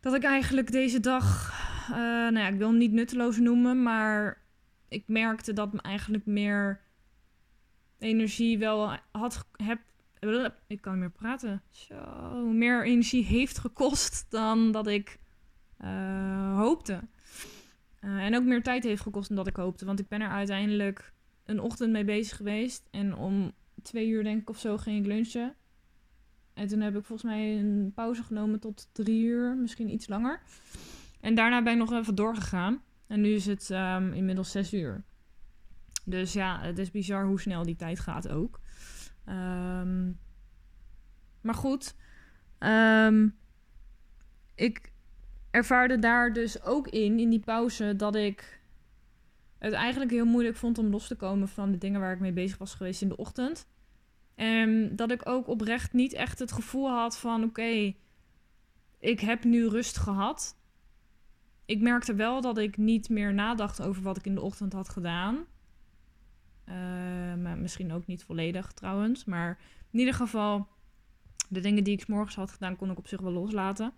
Dat 0.00 0.14
ik 0.14 0.22
eigenlijk 0.22 0.72
deze 0.72 1.00
dag, 1.00 1.52
uh, 1.90 1.96
nou 1.96 2.38
ja, 2.38 2.48
ik 2.48 2.58
wil 2.58 2.68
hem 2.68 2.78
niet 2.78 2.92
nutteloos 2.92 3.38
noemen, 3.38 3.82
maar 3.82 4.42
ik 4.88 5.04
merkte 5.06 5.52
dat 5.52 5.72
me 5.72 5.80
eigenlijk 5.80 6.26
meer 6.26 6.80
energie 7.98 8.58
wel 8.58 8.98
had 9.10 9.46
heb 9.52 9.78
ik 10.66 10.80
kan 10.80 10.98
meer 10.98 11.10
praten. 11.10 11.62
Zo, 11.70 11.96
meer 12.46 12.84
energie 12.84 13.24
heeft 13.24 13.58
gekost 13.58 14.26
dan 14.30 14.72
dat 14.72 14.86
ik 14.86 15.18
uh, 15.84 16.58
hoopte. 16.58 17.00
Eh, 18.02 18.24
en 18.24 18.36
ook 18.36 18.44
meer 18.44 18.62
tijd 18.62 18.84
heeft 18.84 19.02
gekost 19.02 19.28
dan 19.28 19.36
dat 19.36 19.46
ik 19.46 19.56
hoopte. 19.56 19.84
Want 19.84 20.00
ik 20.00 20.08
ben 20.08 20.20
er 20.20 20.28
uiteindelijk 20.28 21.12
een 21.44 21.60
ochtend 21.60 21.92
mee 21.92 22.04
bezig 22.04 22.36
geweest. 22.36 22.88
En 22.90 23.16
om 23.16 23.52
twee 23.82 24.08
uur 24.08 24.22
denk 24.22 24.40
ik 24.40 24.50
of 24.50 24.58
zo 24.58 24.78
ging 24.78 24.98
ik 24.98 25.06
lunchen. 25.06 25.54
En 26.54 26.66
toen 26.66 26.80
heb 26.80 26.96
ik 26.96 27.04
volgens 27.04 27.30
mij 27.30 27.58
een 27.58 27.92
pauze 27.94 28.22
genomen 28.22 28.60
tot 28.60 28.88
drie 28.92 29.24
uur, 29.24 29.56
misschien 29.56 29.92
iets 29.92 30.08
langer. 30.08 30.40
En 31.20 31.34
daarna 31.34 31.62
ben 31.62 31.72
ik 31.72 31.78
nog 31.78 31.92
even 31.92 32.14
doorgegaan. 32.14 32.82
En 33.06 33.20
nu 33.20 33.28
is 33.28 33.46
het 33.46 33.70
um, 33.70 34.12
inmiddels 34.12 34.50
zes 34.50 34.74
uur. 34.74 35.04
Dus 36.04 36.32
ja, 36.32 36.60
het 36.60 36.78
is 36.78 36.90
bizar 36.90 37.26
hoe 37.26 37.40
snel 37.40 37.62
die 37.62 37.76
tijd 37.76 38.00
gaat 38.00 38.28
ook. 38.28 38.60
Um, 39.28 40.18
maar 41.40 41.54
goed, 41.54 41.94
um, 42.58 43.36
ik 44.54 44.91
ervaarde 45.52 45.98
daar 45.98 46.32
dus 46.32 46.62
ook 46.62 46.88
in, 46.88 47.18
in 47.18 47.30
die 47.30 47.40
pauze, 47.40 47.96
dat 47.96 48.14
ik 48.14 48.60
het 49.58 49.72
eigenlijk 49.72 50.10
heel 50.10 50.24
moeilijk 50.24 50.56
vond 50.56 50.78
om 50.78 50.86
los 50.86 51.06
te 51.06 51.14
komen 51.14 51.48
van 51.48 51.72
de 51.72 51.78
dingen 51.78 52.00
waar 52.00 52.12
ik 52.12 52.20
mee 52.20 52.32
bezig 52.32 52.58
was 52.58 52.74
geweest 52.74 53.02
in 53.02 53.08
de 53.08 53.16
ochtend. 53.16 53.66
En 54.34 54.96
dat 54.96 55.10
ik 55.10 55.28
ook 55.28 55.48
oprecht 55.48 55.92
niet 55.92 56.12
echt 56.12 56.38
het 56.38 56.52
gevoel 56.52 56.90
had 56.90 57.18
van: 57.18 57.44
oké, 57.44 57.94
ik 58.98 59.20
heb 59.20 59.44
nu 59.44 59.68
rust 59.68 59.98
gehad. 59.98 60.56
Ik 61.64 61.80
merkte 61.80 62.14
wel 62.14 62.40
dat 62.40 62.58
ik 62.58 62.76
niet 62.76 63.08
meer 63.08 63.34
nadacht 63.34 63.82
over 63.82 64.02
wat 64.02 64.16
ik 64.16 64.26
in 64.26 64.34
de 64.34 64.40
ochtend 64.40 64.72
had 64.72 64.88
gedaan. 64.88 65.34
Uh, 66.68 66.74
maar 67.42 67.58
misschien 67.58 67.92
ook 67.92 68.06
niet 68.06 68.24
volledig 68.24 68.72
trouwens. 68.72 69.24
Maar 69.24 69.58
in 69.90 69.98
ieder 69.98 70.14
geval, 70.14 70.68
de 71.48 71.60
dingen 71.60 71.84
die 71.84 71.92
ik 71.92 72.00
s 72.00 72.06
morgens 72.06 72.34
had 72.34 72.50
gedaan, 72.50 72.76
kon 72.76 72.90
ik 72.90 72.98
op 72.98 73.08
zich 73.08 73.20
wel 73.20 73.32
loslaten. 73.32 73.92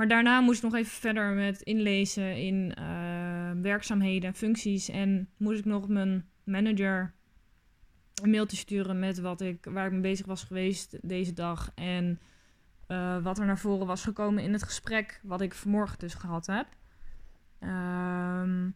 Maar 0.00 0.08
daarna 0.08 0.40
moest 0.40 0.64
ik 0.64 0.70
nog 0.70 0.80
even 0.80 0.92
verder 0.92 1.32
met 1.32 1.60
inlezen 1.60 2.36
in 2.36 2.74
uh, 2.78 3.50
werkzaamheden 3.62 4.28
en 4.28 4.34
functies. 4.34 4.88
En 4.88 5.28
moest 5.36 5.58
ik 5.58 5.64
nog 5.64 5.88
mijn 5.88 6.28
manager 6.44 7.14
een 8.22 8.30
mailtje 8.30 8.56
sturen 8.56 8.98
met 8.98 9.18
wat 9.18 9.40
ik, 9.40 9.64
waar 9.64 9.86
ik 9.86 9.92
mee 9.92 10.00
bezig 10.00 10.26
was 10.26 10.44
geweest 10.44 11.08
deze 11.08 11.32
dag. 11.32 11.72
En 11.74 12.20
uh, 12.88 13.22
wat 13.22 13.38
er 13.38 13.46
naar 13.46 13.58
voren 13.58 13.86
was 13.86 14.02
gekomen 14.02 14.42
in 14.42 14.52
het 14.52 14.62
gesprek 14.62 15.20
wat 15.22 15.40
ik 15.40 15.54
vanmorgen 15.54 15.98
dus 15.98 16.14
gehad 16.14 16.46
heb. 16.46 16.66
Um, 17.60 18.74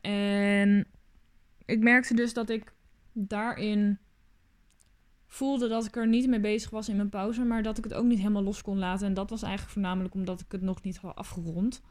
en 0.00 0.86
ik 1.64 1.78
merkte 1.80 2.14
dus 2.14 2.32
dat 2.32 2.50
ik 2.50 2.72
daarin 3.12 3.98
voelde 5.28 5.68
dat 5.68 5.84
ik 5.84 5.96
er 5.96 6.08
niet 6.08 6.28
mee 6.28 6.40
bezig 6.40 6.70
was 6.70 6.88
in 6.88 6.96
mijn 6.96 7.08
pauze, 7.08 7.44
maar 7.44 7.62
dat 7.62 7.78
ik 7.78 7.84
het 7.84 7.94
ook 7.94 8.04
niet 8.04 8.18
helemaal 8.18 8.42
los 8.42 8.62
kon 8.62 8.78
laten. 8.78 9.06
En 9.06 9.14
dat 9.14 9.30
was 9.30 9.42
eigenlijk 9.42 9.72
voornamelijk 9.72 10.14
omdat 10.14 10.40
ik 10.40 10.52
het 10.52 10.62
nog 10.62 10.82
niet 10.82 10.96
had 10.96 11.14
afgerond. 11.14 11.82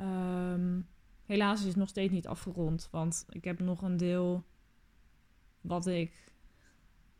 Um, 0.00 0.88
helaas 1.24 1.60
is 1.60 1.66
het 1.66 1.76
nog 1.76 1.88
steeds 1.88 2.12
niet 2.12 2.26
afgerond, 2.26 2.88
want 2.90 3.26
ik 3.28 3.44
heb 3.44 3.60
nog 3.60 3.82
een 3.82 3.96
deel 3.96 4.44
wat 5.60 5.86
ik 5.86 6.32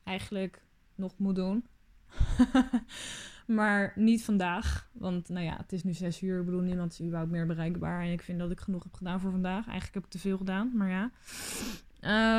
eigenlijk 0.05 0.63
nog 0.95 1.19
moet 1.19 1.35
doen. 1.35 1.67
maar 3.47 3.93
niet 3.97 4.25
vandaag, 4.25 4.91
want 4.93 5.29
nou 5.29 5.45
ja, 5.45 5.57
het 5.57 5.73
is 5.73 5.85
nu 5.85 5.93
zes 5.93 6.23
uur. 6.23 6.39
Ik 6.39 6.45
bedoel, 6.45 6.61
niemand 6.61 6.93
is 6.93 7.01
überhaupt 7.01 7.31
meer 7.31 7.47
bereikbaar. 7.47 8.03
En 8.03 8.13
ik 8.13 8.23
vind 8.23 8.39
dat 8.39 8.51
ik 8.51 8.61
genoeg 8.61 8.83
heb 8.83 8.95
gedaan 8.95 9.21
voor 9.21 9.31
vandaag. 9.31 9.67
Eigenlijk 9.67 9.95
heb 9.95 10.05
ik 10.05 10.11
te 10.11 10.19
veel 10.19 10.37
gedaan, 10.37 10.73
maar 10.75 10.91
ja. 10.91 11.11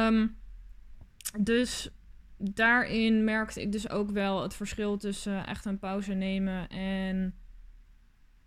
Um, 0.08 0.38
dus 1.40 1.92
daarin 2.40 3.24
merkte 3.24 3.62
ik 3.62 3.72
dus 3.72 3.90
ook 3.90 4.10
wel 4.10 4.42
het 4.42 4.54
verschil 4.54 4.98
tussen 4.98 5.46
echt 5.46 5.66
een 5.66 5.80
pauze 5.80 6.14
nemen 6.14 6.70
en 6.70 7.36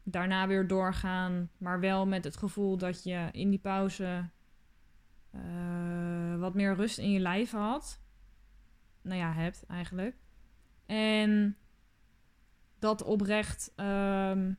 daarna 0.03 0.47
weer 0.47 0.67
doorgaan. 0.67 1.51
Maar 1.59 1.81
wel 1.81 2.07
met 2.07 2.25
het 2.25 2.37
gevoel 2.37 2.77
dat 2.77 3.03
je 3.03 3.29
in 3.33 3.51
die 3.51 3.59
pauze 3.59 4.29
uh, 5.35 6.39
wat 6.39 6.55
meer 6.55 6.75
rust 6.75 6.99
in 6.99 7.11
je 7.11 7.21
lijf 7.21 7.51
had. 7.51 8.01
Nou 9.03 9.19
ja, 9.19 9.33
hebt 9.33 9.67
eigenlijk. 9.67 10.17
En 10.87 11.57
dat 12.79 13.03
oprecht. 13.03 13.73
Um, 13.77 14.59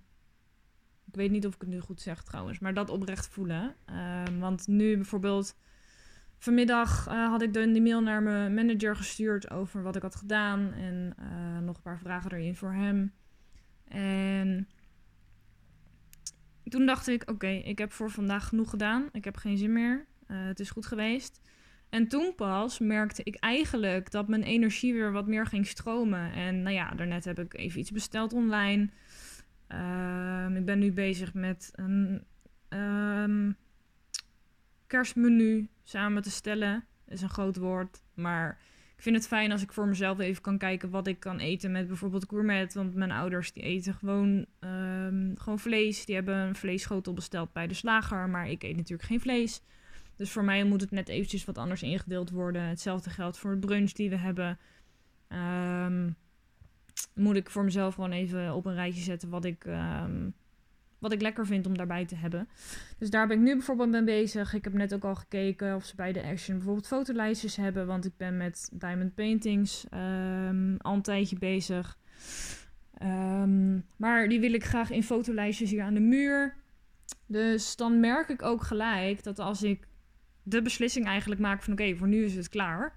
ik 1.05 1.15
weet 1.15 1.31
niet 1.31 1.47
of 1.47 1.53
ik 1.53 1.61
het 1.61 1.69
nu 1.69 1.79
goed 1.79 2.01
zeg 2.01 2.23
trouwens, 2.23 2.59
maar 2.59 2.73
dat 2.73 2.89
oprecht 2.89 3.27
voelen. 3.27 3.75
Um, 4.27 4.39
want 4.39 4.67
nu 4.67 4.95
bijvoorbeeld 4.95 5.55
Vanmiddag 6.43 7.07
uh, 7.07 7.29
had 7.29 7.41
ik 7.41 7.53
de, 7.53 7.81
mail 7.81 8.01
naar 8.01 8.23
mijn 8.23 8.53
manager 8.53 8.95
gestuurd 8.95 9.51
over 9.51 9.83
wat 9.83 9.95
ik 9.95 10.01
had 10.01 10.15
gedaan. 10.15 10.73
En 10.73 11.15
uh, 11.19 11.59
nog 11.59 11.75
een 11.75 11.81
paar 11.81 11.99
vragen 11.99 12.31
erin 12.31 12.55
voor 12.55 12.73
hem. 12.73 13.13
En 13.87 14.67
toen 16.63 16.85
dacht 16.85 17.07
ik: 17.07 17.29
oké, 17.29 17.47
ik 17.47 17.77
heb 17.77 17.91
voor 17.91 18.11
vandaag 18.11 18.47
genoeg 18.47 18.69
gedaan. 18.69 19.09
Ik 19.11 19.23
heb 19.23 19.35
geen 19.35 19.57
zin 19.57 19.73
meer. 19.73 20.05
Uh, 20.27 20.45
het 20.45 20.59
is 20.59 20.69
goed 20.69 20.85
geweest. 20.85 21.41
En 21.89 22.07
toen 22.07 22.35
pas 22.35 22.79
merkte 22.79 23.23
ik 23.23 23.35
eigenlijk 23.35 24.11
dat 24.11 24.27
mijn 24.27 24.43
energie 24.43 24.93
weer 24.93 25.11
wat 25.11 25.27
meer 25.27 25.45
ging 25.45 25.67
stromen. 25.67 26.31
En 26.31 26.61
nou 26.61 26.75
ja, 26.75 26.91
daarnet 26.91 27.25
heb 27.25 27.39
ik 27.39 27.53
even 27.53 27.79
iets 27.79 27.91
besteld 27.91 28.33
online. 28.33 28.89
Uh, 29.69 30.55
ik 30.55 30.65
ben 30.65 30.79
nu 30.79 30.91
bezig 30.91 31.33
met 31.33 31.71
een. 31.75 32.23
Um, 32.69 33.57
kerstmenu 34.87 35.69
samen 35.83 36.21
te 36.21 36.31
stellen. 36.31 36.85
is 37.07 37.21
een 37.21 37.29
groot 37.29 37.57
woord, 37.57 38.03
maar 38.13 38.59
ik 38.95 39.01
vind 39.01 39.15
het 39.15 39.27
fijn 39.27 39.51
als 39.51 39.61
ik 39.61 39.73
voor 39.73 39.87
mezelf 39.87 40.19
even 40.19 40.41
kan 40.41 40.57
kijken 40.57 40.89
wat 40.89 41.07
ik 41.07 41.19
kan 41.19 41.39
eten 41.39 41.71
met 41.71 41.87
bijvoorbeeld 41.87 42.29
gourmet. 42.29 42.73
Want 42.73 42.95
mijn 42.95 43.11
ouders 43.11 43.53
die 43.53 43.63
eten 43.63 43.93
gewoon, 43.93 44.45
um, 44.59 45.33
gewoon 45.37 45.59
vlees. 45.59 46.05
Die 46.05 46.15
hebben 46.15 46.35
een 46.35 46.55
vleesschotel 46.55 47.13
besteld 47.13 47.53
bij 47.53 47.67
de 47.67 47.73
slager, 47.73 48.29
maar 48.29 48.49
ik 48.49 48.63
eet 48.63 48.75
natuurlijk 48.75 49.07
geen 49.07 49.21
vlees. 49.21 49.61
Dus 50.15 50.31
voor 50.31 50.43
mij 50.43 50.63
moet 50.63 50.81
het 50.81 50.91
net 50.91 51.09
eventjes 51.09 51.45
wat 51.45 51.57
anders 51.57 51.83
ingedeeld 51.83 52.29
worden. 52.29 52.61
Hetzelfde 52.63 53.09
geldt 53.09 53.37
voor 53.37 53.51
het 53.51 53.59
brunch 53.59 53.91
die 53.91 54.09
we 54.09 54.15
hebben. 54.15 54.59
Um, 55.29 56.15
moet 57.15 57.35
ik 57.35 57.49
voor 57.49 57.63
mezelf 57.63 57.93
gewoon 57.93 58.11
even 58.11 58.53
op 58.53 58.65
een 58.65 58.73
rijtje 58.73 59.01
zetten 59.01 59.29
wat 59.29 59.45
ik 59.45 59.65
um, 59.65 60.33
wat 61.03 61.11
ik 61.11 61.21
lekker 61.21 61.45
vind 61.45 61.67
om 61.67 61.77
daarbij 61.77 62.05
te 62.05 62.15
hebben. 62.15 62.47
Dus 62.97 63.09
daar 63.09 63.27
ben 63.27 63.37
ik 63.37 63.43
nu 63.43 63.53
bijvoorbeeld 63.53 63.89
mee 63.89 64.03
bezig. 64.03 64.53
Ik 64.53 64.63
heb 64.63 64.73
net 64.73 64.93
ook 64.93 65.03
al 65.03 65.15
gekeken 65.15 65.75
of 65.75 65.85
ze 65.85 65.95
bij 65.95 66.11
de 66.11 66.23
Action 66.23 66.55
bijvoorbeeld 66.55 66.87
fotolijstjes 66.87 67.55
hebben. 67.55 67.87
Want 67.87 68.05
ik 68.05 68.17
ben 68.17 68.37
met 68.37 68.69
Diamond 68.73 69.15
Paintings 69.15 69.85
um, 69.93 70.77
al 70.77 70.93
een 70.93 71.01
tijdje 71.01 71.37
bezig. 71.39 71.97
Um, 73.03 73.85
maar 73.95 74.27
die 74.27 74.39
wil 74.39 74.53
ik 74.53 74.63
graag 74.63 74.91
in 74.91 75.03
fotolijstjes 75.03 75.71
hier 75.71 75.83
aan 75.83 75.93
de 75.93 75.99
muur. 75.99 76.55
Dus 77.25 77.75
dan 77.75 77.99
merk 77.99 78.29
ik 78.29 78.41
ook 78.41 78.63
gelijk 78.63 79.23
dat 79.23 79.39
als 79.39 79.63
ik 79.63 79.87
de 80.43 80.61
beslissing 80.61 81.05
eigenlijk 81.05 81.41
maak 81.41 81.63
van 81.63 81.73
oké, 81.73 81.95
voor 81.95 82.07
nu 82.07 82.23
is 82.23 82.35
het 82.35 82.49
klaar. 82.49 82.95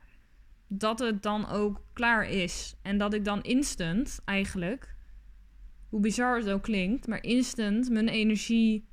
Dat 0.69 0.99
het 0.99 1.23
dan 1.23 1.49
ook 1.49 1.83
klaar 1.93 2.29
is. 2.29 2.77
En 2.83 2.99
dat 2.99 3.15
ik 3.15 3.25
dan 3.25 3.43
instant 3.43 4.21
eigenlijk 4.25 4.96
hoe 5.97 6.05
bizar 6.05 6.37
het 6.37 6.51
ook 6.51 6.63
klinkt, 6.63 7.07
maar 7.07 7.23
instant 7.23 7.91
mijn 7.91 8.09
energie 8.09 8.89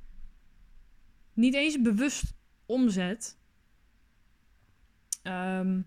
niet 1.34 1.54
eens 1.54 1.80
bewust 1.80 2.34
omzet. 2.66 3.38
Um, 5.22 5.86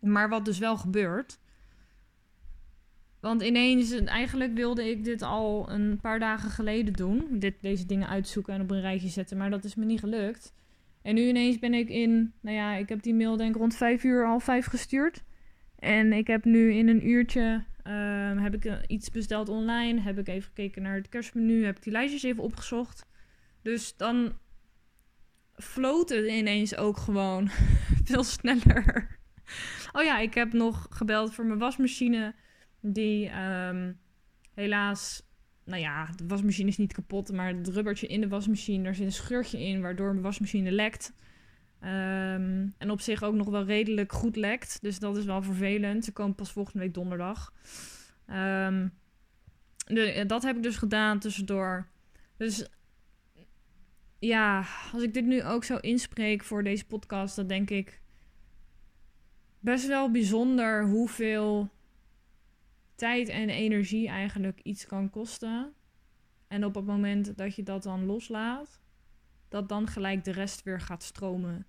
maar 0.00 0.28
wat 0.28 0.44
dus 0.44 0.58
wel 0.58 0.76
gebeurt. 0.76 1.38
Want 3.20 3.42
ineens, 3.42 3.92
eigenlijk 3.92 4.54
wilde 4.54 4.90
ik 4.90 5.04
dit 5.04 5.22
al 5.22 5.70
een 5.70 5.98
paar 6.00 6.18
dagen 6.18 6.50
geleden 6.50 6.92
doen. 6.92 7.26
Dit, 7.38 7.54
deze 7.60 7.86
dingen 7.86 8.08
uitzoeken 8.08 8.54
en 8.54 8.60
op 8.60 8.70
een 8.70 8.80
rijtje 8.80 9.08
zetten. 9.08 9.36
Maar 9.36 9.50
dat 9.50 9.64
is 9.64 9.74
me 9.74 9.84
niet 9.84 10.00
gelukt. 10.00 10.54
En 11.02 11.14
nu 11.14 11.28
ineens 11.28 11.58
ben 11.58 11.74
ik 11.74 11.88
in, 11.88 12.32
nou 12.40 12.56
ja, 12.56 12.74
ik 12.74 12.88
heb 12.88 13.02
die 13.02 13.14
mail 13.14 13.36
denk 13.36 13.54
ik 13.54 13.60
rond 13.60 13.76
vijf 13.76 14.04
uur 14.04 14.26
al 14.26 14.40
vijf 14.40 14.66
gestuurd. 14.66 15.24
En 15.78 16.12
ik 16.12 16.26
heb 16.26 16.44
nu 16.44 16.72
in 16.72 16.88
een 16.88 17.08
uurtje 17.08 17.64
Um, 17.86 18.38
heb 18.38 18.54
ik 18.54 18.86
iets 18.86 19.10
besteld 19.10 19.48
online? 19.48 20.00
Heb 20.00 20.18
ik 20.18 20.28
even 20.28 20.48
gekeken 20.48 20.82
naar 20.82 20.96
het 20.96 21.08
kerstmenu? 21.08 21.64
Heb 21.64 21.76
ik 21.76 21.82
die 21.82 21.92
lijstjes 21.92 22.22
even 22.22 22.42
opgezocht? 22.42 23.06
Dus 23.62 23.96
dan 23.96 24.38
floot 25.56 26.08
het 26.08 26.26
ineens 26.26 26.76
ook 26.76 26.96
gewoon 26.96 27.48
veel 28.04 28.24
sneller. 28.24 29.18
Oh 29.92 30.02
ja, 30.02 30.18
ik 30.18 30.34
heb 30.34 30.52
nog 30.52 30.86
gebeld 30.90 31.34
voor 31.34 31.46
mijn 31.46 31.58
wasmachine. 31.58 32.34
Die 32.80 33.30
um, 33.40 33.98
helaas, 34.54 35.22
nou 35.64 35.80
ja, 35.80 36.10
de 36.16 36.26
wasmachine 36.26 36.68
is 36.68 36.76
niet 36.76 36.92
kapot, 36.92 37.32
maar 37.32 37.54
het 37.54 37.68
rubbertje 37.68 38.06
in 38.06 38.20
de 38.20 38.28
wasmachine, 38.28 38.82
daar 38.84 38.94
zit 38.94 39.06
een 39.06 39.12
scheurtje 39.12 39.60
in, 39.60 39.80
waardoor 39.80 40.10
mijn 40.10 40.22
wasmachine 40.22 40.70
lekt. 40.70 41.12
Um, 41.84 42.74
en 42.78 42.90
op 42.90 43.00
zich 43.00 43.22
ook 43.22 43.34
nog 43.34 43.48
wel 43.48 43.64
redelijk 43.64 44.12
goed 44.12 44.36
lekt. 44.36 44.78
Dus 44.80 44.98
dat 44.98 45.16
is 45.16 45.24
wel 45.24 45.42
vervelend. 45.42 46.04
Ze 46.04 46.12
komen 46.12 46.34
pas 46.34 46.52
volgende 46.52 46.78
week 46.78 46.94
donderdag. 46.94 47.52
Um, 48.30 48.92
dat 50.26 50.42
heb 50.42 50.56
ik 50.56 50.62
dus 50.62 50.76
gedaan 50.76 51.18
tussendoor. 51.18 51.88
Dus 52.36 52.68
ja, 54.18 54.64
als 54.92 55.02
ik 55.02 55.14
dit 55.14 55.24
nu 55.24 55.44
ook 55.44 55.64
zo 55.64 55.76
inspreek 55.76 56.44
voor 56.44 56.62
deze 56.62 56.86
podcast, 56.86 57.36
dan 57.36 57.46
denk 57.46 57.70
ik 57.70 58.00
best 59.60 59.86
wel 59.86 60.10
bijzonder 60.10 60.84
hoeveel 60.84 61.70
tijd 62.94 63.28
en 63.28 63.48
energie 63.48 64.08
eigenlijk 64.08 64.60
iets 64.62 64.86
kan 64.86 65.10
kosten. 65.10 65.72
En 66.48 66.64
op 66.64 66.74
het 66.74 66.86
moment 66.86 67.36
dat 67.36 67.54
je 67.54 67.62
dat 67.62 67.82
dan 67.82 68.04
loslaat, 68.04 68.80
dat 69.48 69.68
dan 69.68 69.86
gelijk 69.86 70.24
de 70.24 70.32
rest 70.32 70.62
weer 70.62 70.80
gaat 70.80 71.02
stromen. 71.02 71.66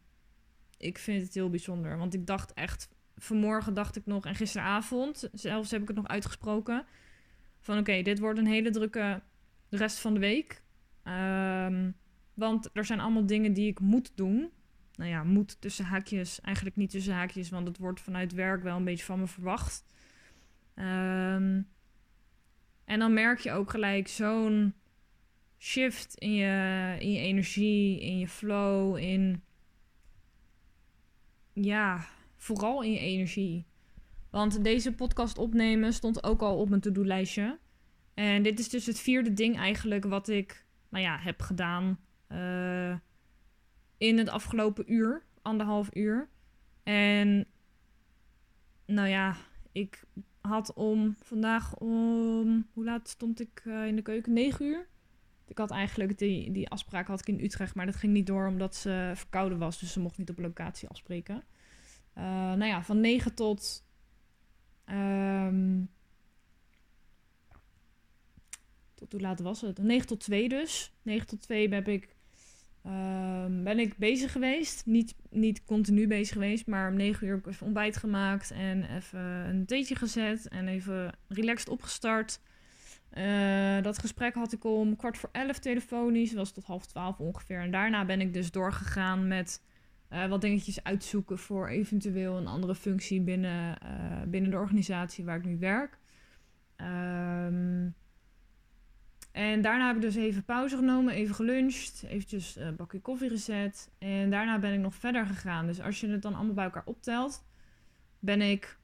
Ik 0.77 0.97
vind 0.97 1.23
het 1.23 1.33
heel 1.33 1.49
bijzonder. 1.49 1.97
Want 1.97 2.13
ik 2.13 2.27
dacht 2.27 2.53
echt, 2.53 2.89
vanmorgen 3.15 3.73
dacht 3.73 3.95
ik 3.95 4.05
nog, 4.05 4.25
en 4.25 4.35
gisteravond 4.35 5.29
zelfs 5.33 5.71
heb 5.71 5.81
ik 5.81 5.87
het 5.87 5.97
nog 5.97 6.07
uitgesproken. 6.07 6.85
Van 7.59 7.77
oké, 7.77 8.01
dit 8.01 8.19
wordt 8.19 8.39
een 8.39 8.47
hele 8.47 8.69
drukke 8.69 9.21
rest 9.69 9.99
van 9.99 10.13
de 10.13 10.19
week. 10.19 10.63
Ehm, 11.03 11.91
want 12.33 12.69
er 12.73 12.85
zijn 12.85 12.99
allemaal 12.99 13.25
dingen 13.25 13.53
die 13.53 13.67
ik 13.67 13.79
moet 13.79 14.11
doen. 14.15 14.51
Nou 14.95 15.09
ja, 15.09 15.23
moet 15.23 15.61
tussen 15.61 15.85
haakjes, 15.85 16.41
eigenlijk 16.41 16.75
niet 16.75 16.89
tussen 16.89 17.13
haakjes, 17.13 17.49
want 17.49 17.67
het 17.67 17.77
wordt 17.77 18.01
vanuit 18.01 18.33
werk 18.33 18.63
wel 18.63 18.75
een 18.75 18.83
beetje 18.83 19.05
van 19.05 19.19
me 19.19 19.27
verwacht. 19.27 19.85
Ehm, 20.73 21.61
en 22.85 22.99
dan 22.99 23.13
merk 23.13 23.39
je 23.39 23.51
ook 23.51 23.69
gelijk 23.69 24.07
zo'n 24.07 24.73
shift 25.57 26.15
in 26.15 26.33
je, 26.33 26.95
in 26.99 27.11
je 27.11 27.19
energie, 27.19 28.01
in 28.01 28.19
je 28.19 28.27
flow, 28.27 28.97
in. 28.97 29.43
Ja, 31.55 32.05
vooral 32.35 32.83
in 32.83 32.91
je 32.91 32.99
energie. 32.99 33.65
Want 34.29 34.63
deze 34.63 34.95
podcast 34.95 35.37
opnemen 35.37 35.93
stond 35.93 36.23
ook 36.23 36.41
al 36.41 36.57
op 36.57 36.69
mijn 36.69 36.81
to-do-lijstje. 36.81 37.59
En 38.13 38.43
dit 38.43 38.59
is 38.59 38.69
dus 38.69 38.85
het 38.85 38.99
vierde 38.99 39.33
ding 39.33 39.57
eigenlijk 39.57 40.05
wat 40.05 40.27
ik, 40.27 40.65
nou 40.89 41.03
ja, 41.03 41.17
heb 41.17 41.41
gedaan 41.41 41.99
uh, 42.29 42.95
in 43.97 44.17
het 44.17 44.29
afgelopen 44.29 44.93
uur, 44.93 45.25
anderhalf 45.41 45.89
uur. 45.93 46.29
En 46.83 47.47
nou 48.85 49.07
ja, 49.07 49.35
ik 49.71 50.03
had 50.41 50.73
om 50.73 51.15
vandaag 51.23 51.75
om, 51.75 52.67
hoe 52.73 52.83
laat 52.83 53.09
stond 53.09 53.39
ik 53.39 53.61
uh, 53.65 53.87
in 53.87 53.95
de 53.95 54.01
keuken? 54.01 54.33
9 54.33 54.65
uur. 54.65 54.87
Ik 55.47 55.57
had 55.57 55.71
eigenlijk 55.71 56.17
die, 56.17 56.51
die 56.51 56.69
afspraak 56.69 57.07
had 57.07 57.19
ik 57.19 57.27
in 57.27 57.43
Utrecht, 57.43 57.75
maar 57.75 57.85
dat 57.85 57.95
ging 57.95 58.13
niet 58.13 58.27
door 58.27 58.47
omdat 58.47 58.75
ze 58.75 59.11
verkouden 59.15 59.57
was. 59.57 59.79
Dus 59.79 59.93
ze 59.93 59.99
mocht 59.99 60.17
niet 60.17 60.29
op 60.29 60.39
locatie 60.39 60.89
afspreken. 60.89 61.43
Uh, 62.17 62.23
nou 62.33 62.65
ja, 62.65 62.83
van 62.83 62.99
9 63.01 63.35
tot. 63.35 63.85
Um, 64.89 65.89
tot 68.93 69.11
hoe 69.11 69.21
laat 69.21 69.39
was 69.39 69.61
het? 69.61 69.77
9 69.77 70.07
tot 70.07 70.19
2 70.19 70.49
dus. 70.49 70.93
9 71.01 71.27
tot 71.27 71.41
2 71.41 71.69
heb 71.69 71.87
ik 71.87 72.15
Um, 72.87 73.63
ben 73.63 73.79
ik 73.79 73.97
bezig 73.97 74.31
geweest. 74.31 74.85
Niet, 74.85 75.15
niet 75.29 75.63
continu 75.65 76.07
bezig 76.07 76.33
geweest, 76.33 76.67
maar 76.67 76.89
om 76.89 76.95
9 76.95 77.27
uur 77.27 77.33
heb 77.33 77.45
ik 77.45 77.51
even 77.51 77.65
ontbijt 77.65 77.97
gemaakt 77.97 78.51
en 78.51 78.95
even 78.95 79.19
een 79.19 79.65
theetje 79.65 79.95
gezet 79.95 80.47
en 80.47 80.67
even 80.67 81.17
relaxed 81.27 81.69
opgestart. 81.69 82.39
Uh, 83.17 83.81
dat 83.81 83.99
gesprek 83.99 84.33
had 84.33 84.53
ik 84.53 84.63
om 84.63 84.95
kwart 84.95 85.17
voor 85.17 85.29
elf 85.31 85.59
telefonisch, 85.59 86.33
was 86.33 86.51
tot 86.51 86.65
half 86.65 86.85
twaalf 86.85 87.19
ongeveer. 87.19 87.59
En 87.59 87.71
daarna 87.71 88.05
ben 88.05 88.21
ik 88.21 88.33
dus 88.33 88.51
doorgegaan 88.51 89.27
met 89.27 89.63
uh, 90.09 90.25
wat 90.25 90.41
dingetjes 90.41 90.83
uitzoeken 90.83 91.37
voor 91.37 91.67
eventueel 91.67 92.37
een 92.37 92.47
andere 92.47 92.75
functie 92.75 93.21
binnen, 93.21 93.77
uh, 93.83 94.21
binnen 94.27 94.51
de 94.51 94.57
organisatie 94.57 95.25
waar 95.25 95.37
ik 95.37 95.45
nu 95.45 95.57
werk. 95.59 95.97
Um, 96.77 97.95
en 99.31 99.61
daarna 99.61 99.87
heb 99.87 99.95
ik 99.95 100.01
dus 100.01 100.15
even 100.15 100.43
pauze 100.43 100.75
genomen, 100.75 101.13
even 101.13 101.35
geluncht, 101.35 102.03
eventjes 102.07 102.55
een 102.55 102.75
bakje 102.75 102.99
koffie 102.99 103.29
gezet. 103.29 103.91
En 103.97 104.29
daarna 104.29 104.59
ben 104.59 104.73
ik 104.73 104.79
nog 104.79 104.95
verder 104.95 105.25
gegaan. 105.25 105.65
Dus 105.65 105.81
als 105.81 105.99
je 105.99 106.07
het 106.07 106.21
dan 106.21 106.35
allemaal 106.35 106.53
bij 106.53 106.63
elkaar 106.63 106.85
optelt, 106.85 107.45
ben 108.19 108.41
ik, 108.41 108.77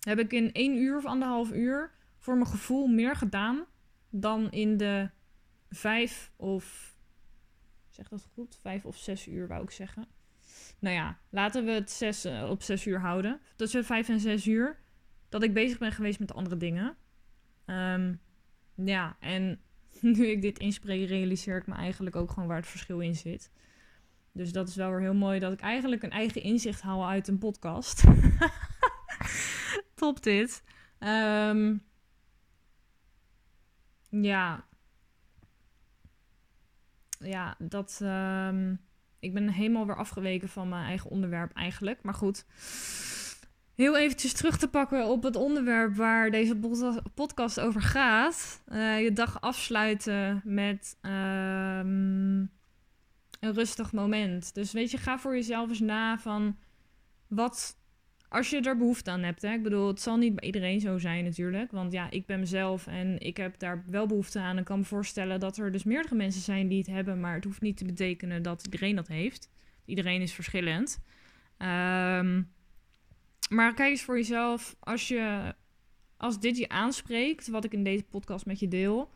heb 0.00 0.18
ik 0.18 0.32
in 0.32 0.52
één 0.52 0.76
uur 0.76 0.96
of 0.96 1.04
anderhalf 1.04 1.52
uur 1.52 1.90
voor 2.26 2.36
mijn 2.36 2.50
gevoel 2.50 2.86
meer 2.86 3.16
gedaan 3.16 3.64
dan 4.10 4.50
in 4.50 4.76
de 4.76 5.10
vijf 5.70 6.32
of, 6.36 6.96
zeg 7.88 8.08
dat 8.08 8.28
goed, 8.34 8.58
vijf 8.60 8.84
of 8.84 8.96
zes 8.96 9.26
uur 9.26 9.48
wou 9.48 9.62
ik 9.62 9.70
zeggen. 9.70 10.06
Nou 10.78 10.94
ja, 10.94 11.18
laten 11.30 11.64
we 11.64 11.70
het 11.70 11.90
zes, 11.90 12.26
uh, 12.26 12.50
op 12.50 12.62
zes 12.62 12.86
uur 12.86 13.00
houden. 13.00 13.40
Tussen 13.56 13.84
vijf 13.84 14.08
en 14.08 14.20
zes 14.20 14.46
uur 14.46 14.78
dat 15.28 15.42
ik 15.42 15.54
bezig 15.54 15.78
ben 15.78 15.92
geweest 15.92 16.18
met 16.18 16.34
andere 16.34 16.56
dingen. 16.56 16.96
Um, 17.66 18.20
ja, 18.74 19.16
en 19.20 19.60
nu 20.00 20.26
ik 20.26 20.42
dit 20.42 20.58
inspreek, 20.58 21.08
realiseer 21.08 21.56
ik 21.56 21.66
me 21.66 21.74
eigenlijk 21.74 22.16
ook 22.16 22.30
gewoon 22.30 22.48
waar 22.48 22.56
het 22.56 22.66
verschil 22.66 23.00
in 23.00 23.14
zit. 23.14 23.50
Dus 24.32 24.52
dat 24.52 24.68
is 24.68 24.76
wel 24.76 24.90
weer 24.90 25.00
heel 25.00 25.14
mooi 25.14 25.38
dat 25.38 25.52
ik 25.52 25.60
eigenlijk 25.60 26.02
een 26.02 26.10
eigen 26.10 26.42
inzicht 26.42 26.80
haal 26.80 27.08
uit 27.08 27.28
een 27.28 27.38
podcast. 27.38 28.04
Top 29.94 30.22
dit. 30.22 30.62
Um, 30.98 31.84
ja. 34.24 34.64
Ja, 37.18 37.56
dat. 37.58 38.00
Um, 38.02 38.80
ik 39.18 39.34
ben 39.34 39.48
helemaal 39.48 39.86
weer 39.86 39.96
afgeweken 39.96 40.48
van 40.48 40.68
mijn 40.68 40.86
eigen 40.86 41.10
onderwerp 41.10 41.52
eigenlijk. 41.52 42.02
Maar 42.02 42.14
goed 42.14 42.44
heel 43.76 43.96
eventjes 43.96 44.32
terug 44.32 44.58
te 44.58 44.68
pakken 44.68 45.06
op 45.06 45.22
het 45.22 45.36
onderwerp 45.36 45.94
waar 45.94 46.30
deze 46.30 46.56
podcast 47.14 47.60
over 47.60 47.82
gaat. 47.82 48.62
Uh, 48.68 49.02
je 49.02 49.12
dag 49.12 49.40
afsluiten 49.40 50.40
met 50.44 50.98
um, 51.02 51.10
een 53.40 53.52
rustig 53.52 53.92
moment. 53.92 54.54
Dus 54.54 54.72
weet 54.72 54.90
je, 54.90 54.98
ga 54.98 55.18
voor 55.18 55.34
jezelf 55.34 55.68
eens 55.68 55.80
na 55.80 56.18
van 56.18 56.56
wat, 57.26 57.76
als 58.28 58.50
je 58.50 58.60
er 58.60 58.76
behoefte 58.76 59.10
aan 59.10 59.22
hebt. 59.22 59.42
Hè? 59.42 59.52
Ik 59.52 59.62
bedoel, 59.62 59.86
het 59.86 60.00
zal 60.00 60.16
niet 60.16 60.34
bij 60.34 60.44
iedereen 60.46 60.80
zo 60.80 60.98
zijn 60.98 61.24
natuurlijk. 61.24 61.70
Want 61.70 61.92
ja, 61.92 62.10
ik 62.10 62.26
ben 62.26 62.40
mezelf 62.40 62.86
en 62.86 63.18
ik 63.18 63.36
heb 63.36 63.58
daar 63.58 63.84
wel 63.86 64.06
behoefte 64.06 64.38
aan. 64.38 64.56
En 64.56 64.64
kan 64.64 64.78
me 64.78 64.84
voorstellen 64.84 65.40
dat 65.40 65.56
er 65.56 65.72
dus 65.72 65.84
meerdere 65.84 66.14
mensen 66.14 66.42
zijn 66.42 66.68
die 66.68 66.78
het 66.78 66.86
hebben. 66.86 67.20
Maar 67.20 67.34
het 67.34 67.44
hoeft 67.44 67.60
niet 67.60 67.76
te 67.76 67.84
betekenen 67.84 68.42
dat 68.42 68.64
iedereen 68.64 68.96
dat 68.96 69.08
heeft. 69.08 69.50
Iedereen 69.84 70.20
is 70.20 70.32
verschillend. 70.32 71.00
Um, 71.58 72.54
maar 73.50 73.74
kijk 73.74 73.90
eens 73.90 74.02
voor 74.02 74.16
jezelf, 74.16 74.76
als, 74.80 75.08
je, 75.08 75.54
als 76.16 76.40
dit 76.40 76.58
je 76.58 76.68
aanspreekt, 76.68 77.48
wat 77.48 77.64
ik 77.64 77.72
in 77.72 77.84
deze 77.84 78.04
podcast 78.04 78.46
met 78.46 78.60
je 78.60 78.68
deel, 78.68 79.10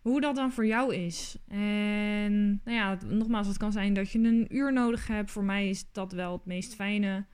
hoe 0.00 0.20
dat 0.20 0.34
dan 0.34 0.52
voor 0.52 0.66
jou 0.66 0.94
is. 0.94 1.36
En 1.48 2.46
nou 2.64 2.76
ja, 2.76 2.98
nogmaals, 3.06 3.46
het 3.46 3.56
kan 3.56 3.72
zijn 3.72 3.94
dat 3.94 4.10
je 4.10 4.18
een 4.18 4.56
uur 4.56 4.72
nodig 4.72 5.06
hebt. 5.06 5.30
Voor 5.30 5.44
mij 5.44 5.68
is 5.68 5.92
dat 5.92 6.12
wel 6.12 6.32
het 6.32 6.44
meest 6.44 6.74
fijne. 6.74 7.24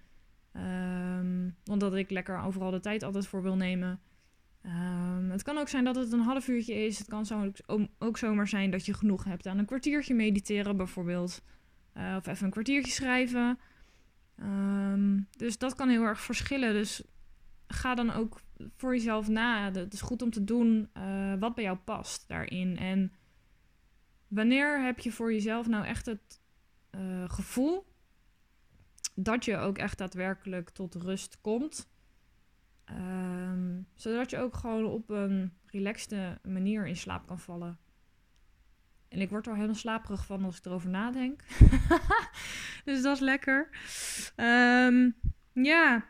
Um, 0.60 1.56
omdat 1.64 1.94
ik 1.94 2.10
lekker 2.10 2.38
overal 2.38 2.70
de 2.70 2.80
tijd 2.80 3.02
altijd 3.02 3.26
voor 3.26 3.42
wil 3.42 3.56
nemen. 3.56 4.00
Um, 4.66 5.30
het 5.30 5.42
kan 5.42 5.58
ook 5.58 5.68
zijn 5.68 5.84
dat 5.84 5.96
het 5.96 6.12
een 6.12 6.20
half 6.20 6.48
uurtje 6.48 6.74
is. 6.74 6.98
Het 6.98 7.08
kan 7.08 7.52
ook 7.98 8.18
zomaar 8.18 8.48
zijn 8.48 8.70
dat 8.70 8.86
je 8.86 8.94
genoeg 8.94 9.24
hebt 9.24 9.46
aan 9.46 9.58
een 9.58 9.66
kwartiertje 9.66 10.14
mediteren, 10.14 10.76
bijvoorbeeld. 10.76 11.42
Uh, 11.96 12.14
of 12.18 12.26
even 12.26 12.44
een 12.44 12.50
kwartiertje 12.50 12.92
schrijven. 12.92 13.58
Um, 14.42 15.28
dus 15.30 15.58
dat 15.58 15.74
kan 15.74 15.88
heel 15.88 16.02
erg 16.02 16.20
verschillen. 16.20 16.72
Dus 16.72 17.02
ga 17.66 17.94
dan 17.94 18.10
ook 18.10 18.40
voor 18.76 18.94
jezelf 18.94 19.28
na. 19.28 19.72
Het 19.72 19.92
is 19.92 20.00
goed 20.00 20.22
om 20.22 20.30
te 20.30 20.44
doen 20.44 20.90
uh, 20.96 21.34
wat 21.38 21.54
bij 21.54 21.64
jou 21.64 21.76
past 21.76 22.28
daarin. 22.28 22.76
En 22.76 23.12
wanneer 24.28 24.82
heb 24.82 24.98
je 24.98 25.12
voor 25.12 25.32
jezelf 25.32 25.68
nou 25.68 25.84
echt 25.84 26.06
het 26.06 26.40
uh, 26.90 27.30
gevoel 27.30 27.86
dat 29.22 29.44
je 29.44 29.56
ook 29.56 29.78
echt 29.78 29.98
daadwerkelijk 29.98 30.70
tot 30.70 30.94
rust 30.94 31.40
komt? 31.40 31.88
Um, 32.90 33.86
zodat 33.94 34.30
je 34.30 34.38
ook 34.38 34.56
gewoon 34.56 34.84
op 34.84 35.10
een 35.10 35.52
relaxte 35.66 36.38
manier 36.42 36.86
in 36.86 36.96
slaap 36.96 37.26
kan 37.26 37.38
vallen. 37.38 37.78
En 39.08 39.20
ik 39.20 39.30
word 39.30 39.46
er 39.46 39.54
helemaal 39.54 39.74
slaperig 39.74 40.26
van 40.26 40.44
als 40.44 40.58
ik 40.58 40.64
erover 40.64 40.90
nadenk. 40.90 41.42
dus 42.84 43.02
dat 43.02 43.14
is 43.14 43.20
lekker. 43.20 43.68
Um, 44.36 45.14
ja. 45.52 46.04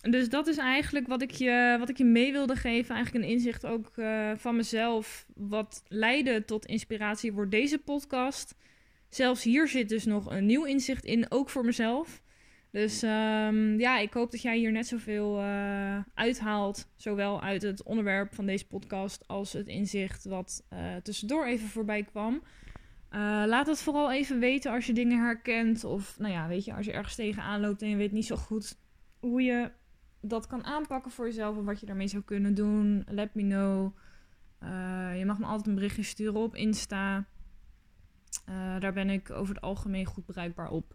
Dus 0.00 0.28
dat 0.28 0.46
is 0.46 0.56
eigenlijk 0.56 1.06
wat 1.06 1.22
ik 1.22 1.30
je, 1.30 1.76
wat 1.78 1.88
ik 1.88 1.96
je 1.96 2.04
mee 2.04 2.32
wilde 2.32 2.56
geven. 2.56 2.94
Eigenlijk 2.94 3.24
een 3.24 3.30
inzicht 3.30 3.66
ook 3.66 3.96
uh, 3.96 4.32
van 4.36 4.56
mezelf. 4.56 5.26
Wat 5.34 5.82
leidde 5.88 6.44
tot 6.44 6.66
inspiratie 6.66 7.32
voor 7.32 7.48
deze 7.48 7.78
podcast. 7.78 8.54
Zelfs 9.16 9.42
hier 9.42 9.68
zit 9.68 9.88
dus 9.88 10.04
nog 10.04 10.30
een 10.30 10.46
nieuw 10.46 10.64
inzicht 10.64 11.04
in, 11.04 11.30
ook 11.30 11.50
voor 11.50 11.64
mezelf. 11.64 12.22
Dus 12.70 13.02
um, 13.02 13.78
ja, 13.78 13.98
ik 13.98 14.12
hoop 14.12 14.30
dat 14.30 14.42
jij 14.42 14.58
hier 14.58 14.72
net 14.72 14.86
zoveel 14.86 15.40
uh, 15.40 15.98
uithaalt. 16.14 16.88
Zowel 16.96 17.42
uit 17.42 17.62
het 17.62 17.82
onderwerp 17.82 18.34
van 18.34 18.46
deze 18.46 18.66
podcast 18.66 19.28
als 19.28 19.52
het 19.52 19.66
inzicht 19.66 20.24
wat 20.24 20.66
uh, 20.72 20.96
tussendoor 21.02 21.46
even 21.46 21.68
voorbij 21.68 22.02
kwam. 22.02 22.34
Uh, 22.34 22.40
laat 23.46 23.66
het 23.66 23.82
vooral 23.82 24.12
even 24.12 24.38
weten 24.38 24.72
als 24.72 24.86
je 24.86 24.92
dingen 24.92 25.18
herkent. 25.18 25.84
Of 25.84 26.18
nou 26.18 26.32
ja, 26.32 26.48
weet 26.48 26.64
je, 26.64 26.74
als 26.74 26.86
je 26.86 26.92
ergens 26.92 27.14
tegenaan 27.14 27.60
loopt 27.60 27.82
en 27.82 27.88
je 27.88 27.96
weet 27.96 28.12
niet 28.12 28.26
zo 28.26 28.36
goed 28.36 28.78
hoe 29.18 29.42
je 29.42 29.70
dat 30.20 30.46
kan 30.46 30.64
aanpakken 30.64 31.10
voor 31.10 31.26
jezelf. 31.26 31.56
Of 31.56 31.64
wat 31.64 31.80
je 31.80 31.86
daarmee 31.86 32.08
zou 32.08 32.22
kunnen 32.22 32.54
doen. 32.54 33.04
Let 33.08 33.34
me 33.34 33.42
know. 33.42 33.96
je 35.18 35.24
mag 35.26 35.38
me 35.38 35.46
altijd 35.46 35.66
een 35.66 35.74
berichtje 35.74 36.02
sturen 36.02 36.40
op 36.40 36.54
Insta. 36.54 37.26
Daar 38.78 38.92
ben 38.92 39.10
ik 39.10 39.30
over 39.30 39.54
het 39.54 39.64
algemeen 39.64 40.04
goed 40.04 40.26
bereikbaar 40.26 40.70
op. 40.70 40.94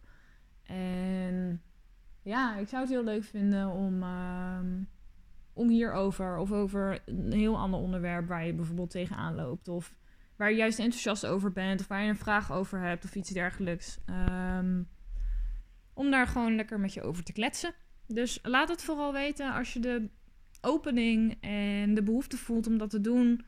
En 0.64 1.62
ja, 2.22 2.58
ik 2.58 2.68
zou 2.68 2.82
het 2.82 2.92
heel 2.92 3.04
leuk 3.04 3.24
vinden 3.24 3.70
om, 3.70 4.04
uh, 4.04 4.60
om 5.54 5.70
hierover 5.70 6.38
of 6.38 6.52
over 6.52 7.02
een 7.06 7.32
heel 7.32 7.58
ander 7.58 7.80
onderwerp 7.80 8.28
waar 8.28 8.46
je 8.46 8.54
bijvoorbeeld 8.54 8.90
tegenaan 8.90 9.36
loopt. 9.36 9.68
Of 9.68 9.96
waar 10.36 10.50
je 10.50 10.58
juist 10.58 10.80
enthousiast 10.80 11.26
over 11.26 11.52
bent, 11.52 11.82
of 11.82 11.88
waar 11.88 12.04
je 12.04 12.10
een 12.10 12.18
vraag 12.18 12.52
over 12.52 12.80
hebt 12.80 13.04
of 13.04 13.16
iets 13.16 13.30
dergelijks. 13.30 14.00
Ehm, 14.06 14.84
om 15.94 16.12
daar 16.12 16.28
gewoon 16.28 16.56
lekker 16.56 16.80
met 16.80 16.94
je 16.94 17.02
over 17.02 17.24
te 17.24 17.34
kletsen. 17.34 17.74
Dus 18.08 18.40
laat 18.42 18.70
het 18.70 18.84
vooral 18.84 19.14
weten 19.14 19.54
als 19.54 19.74
je 19.74 19.80
de 19.80 20.10
opening 20.62 21.38
en 21.42 21.94
de 21.94 22.04
behoefte 22.04 22.38
voelt 22.38 22.68
om 22.68 22.78
dat 22.78 22.90
te 22.90 23.02
doen. 23.02 23.46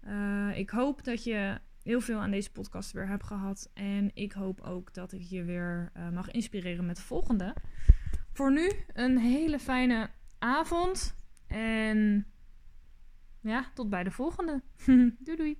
Eh, 0.00 0.50
ik 0.54 0.70
hoop 0.70 1.04
dat 1.04 1.24
je 1.24 1.58
heel 1.82 2.00
veel 2.00 2.18
aan 2.18 2.30
deze 2.30 2.50
podcast 2.50 2.92
weer 2.92 3.08
hebt 3.08 3.24
gehad. 3.24 3.70
En 3.74 4.10
ik 4.14 4.32
hoop 4.32 4.60
ook 4.60 4.94
dat 4.94 5.12
ik 5.12 5.20
je 5.20 5.44
weer 5.44 5.90
eh, 5.94 6.08
mag 6.08 6.30
inspireren 6.30 6.86
met 6.86 6.96
de 6.96 7.02
volgende. 7.02 7.54
Voor 8.32 8.52
nu 8.52 8.70
een 8.92 9.18
hele 9.18 9.58
fijne 9.58 10.10
avond. 10.38 11.14
En 11.46 12.26
ja, 13.40 13.70
tot 13.74 13.88
bij 13.88 14.02
de 14.02 14.10
volgende. 14.10 14.62
doei 15.24 15.36
doei. 15.36 15.58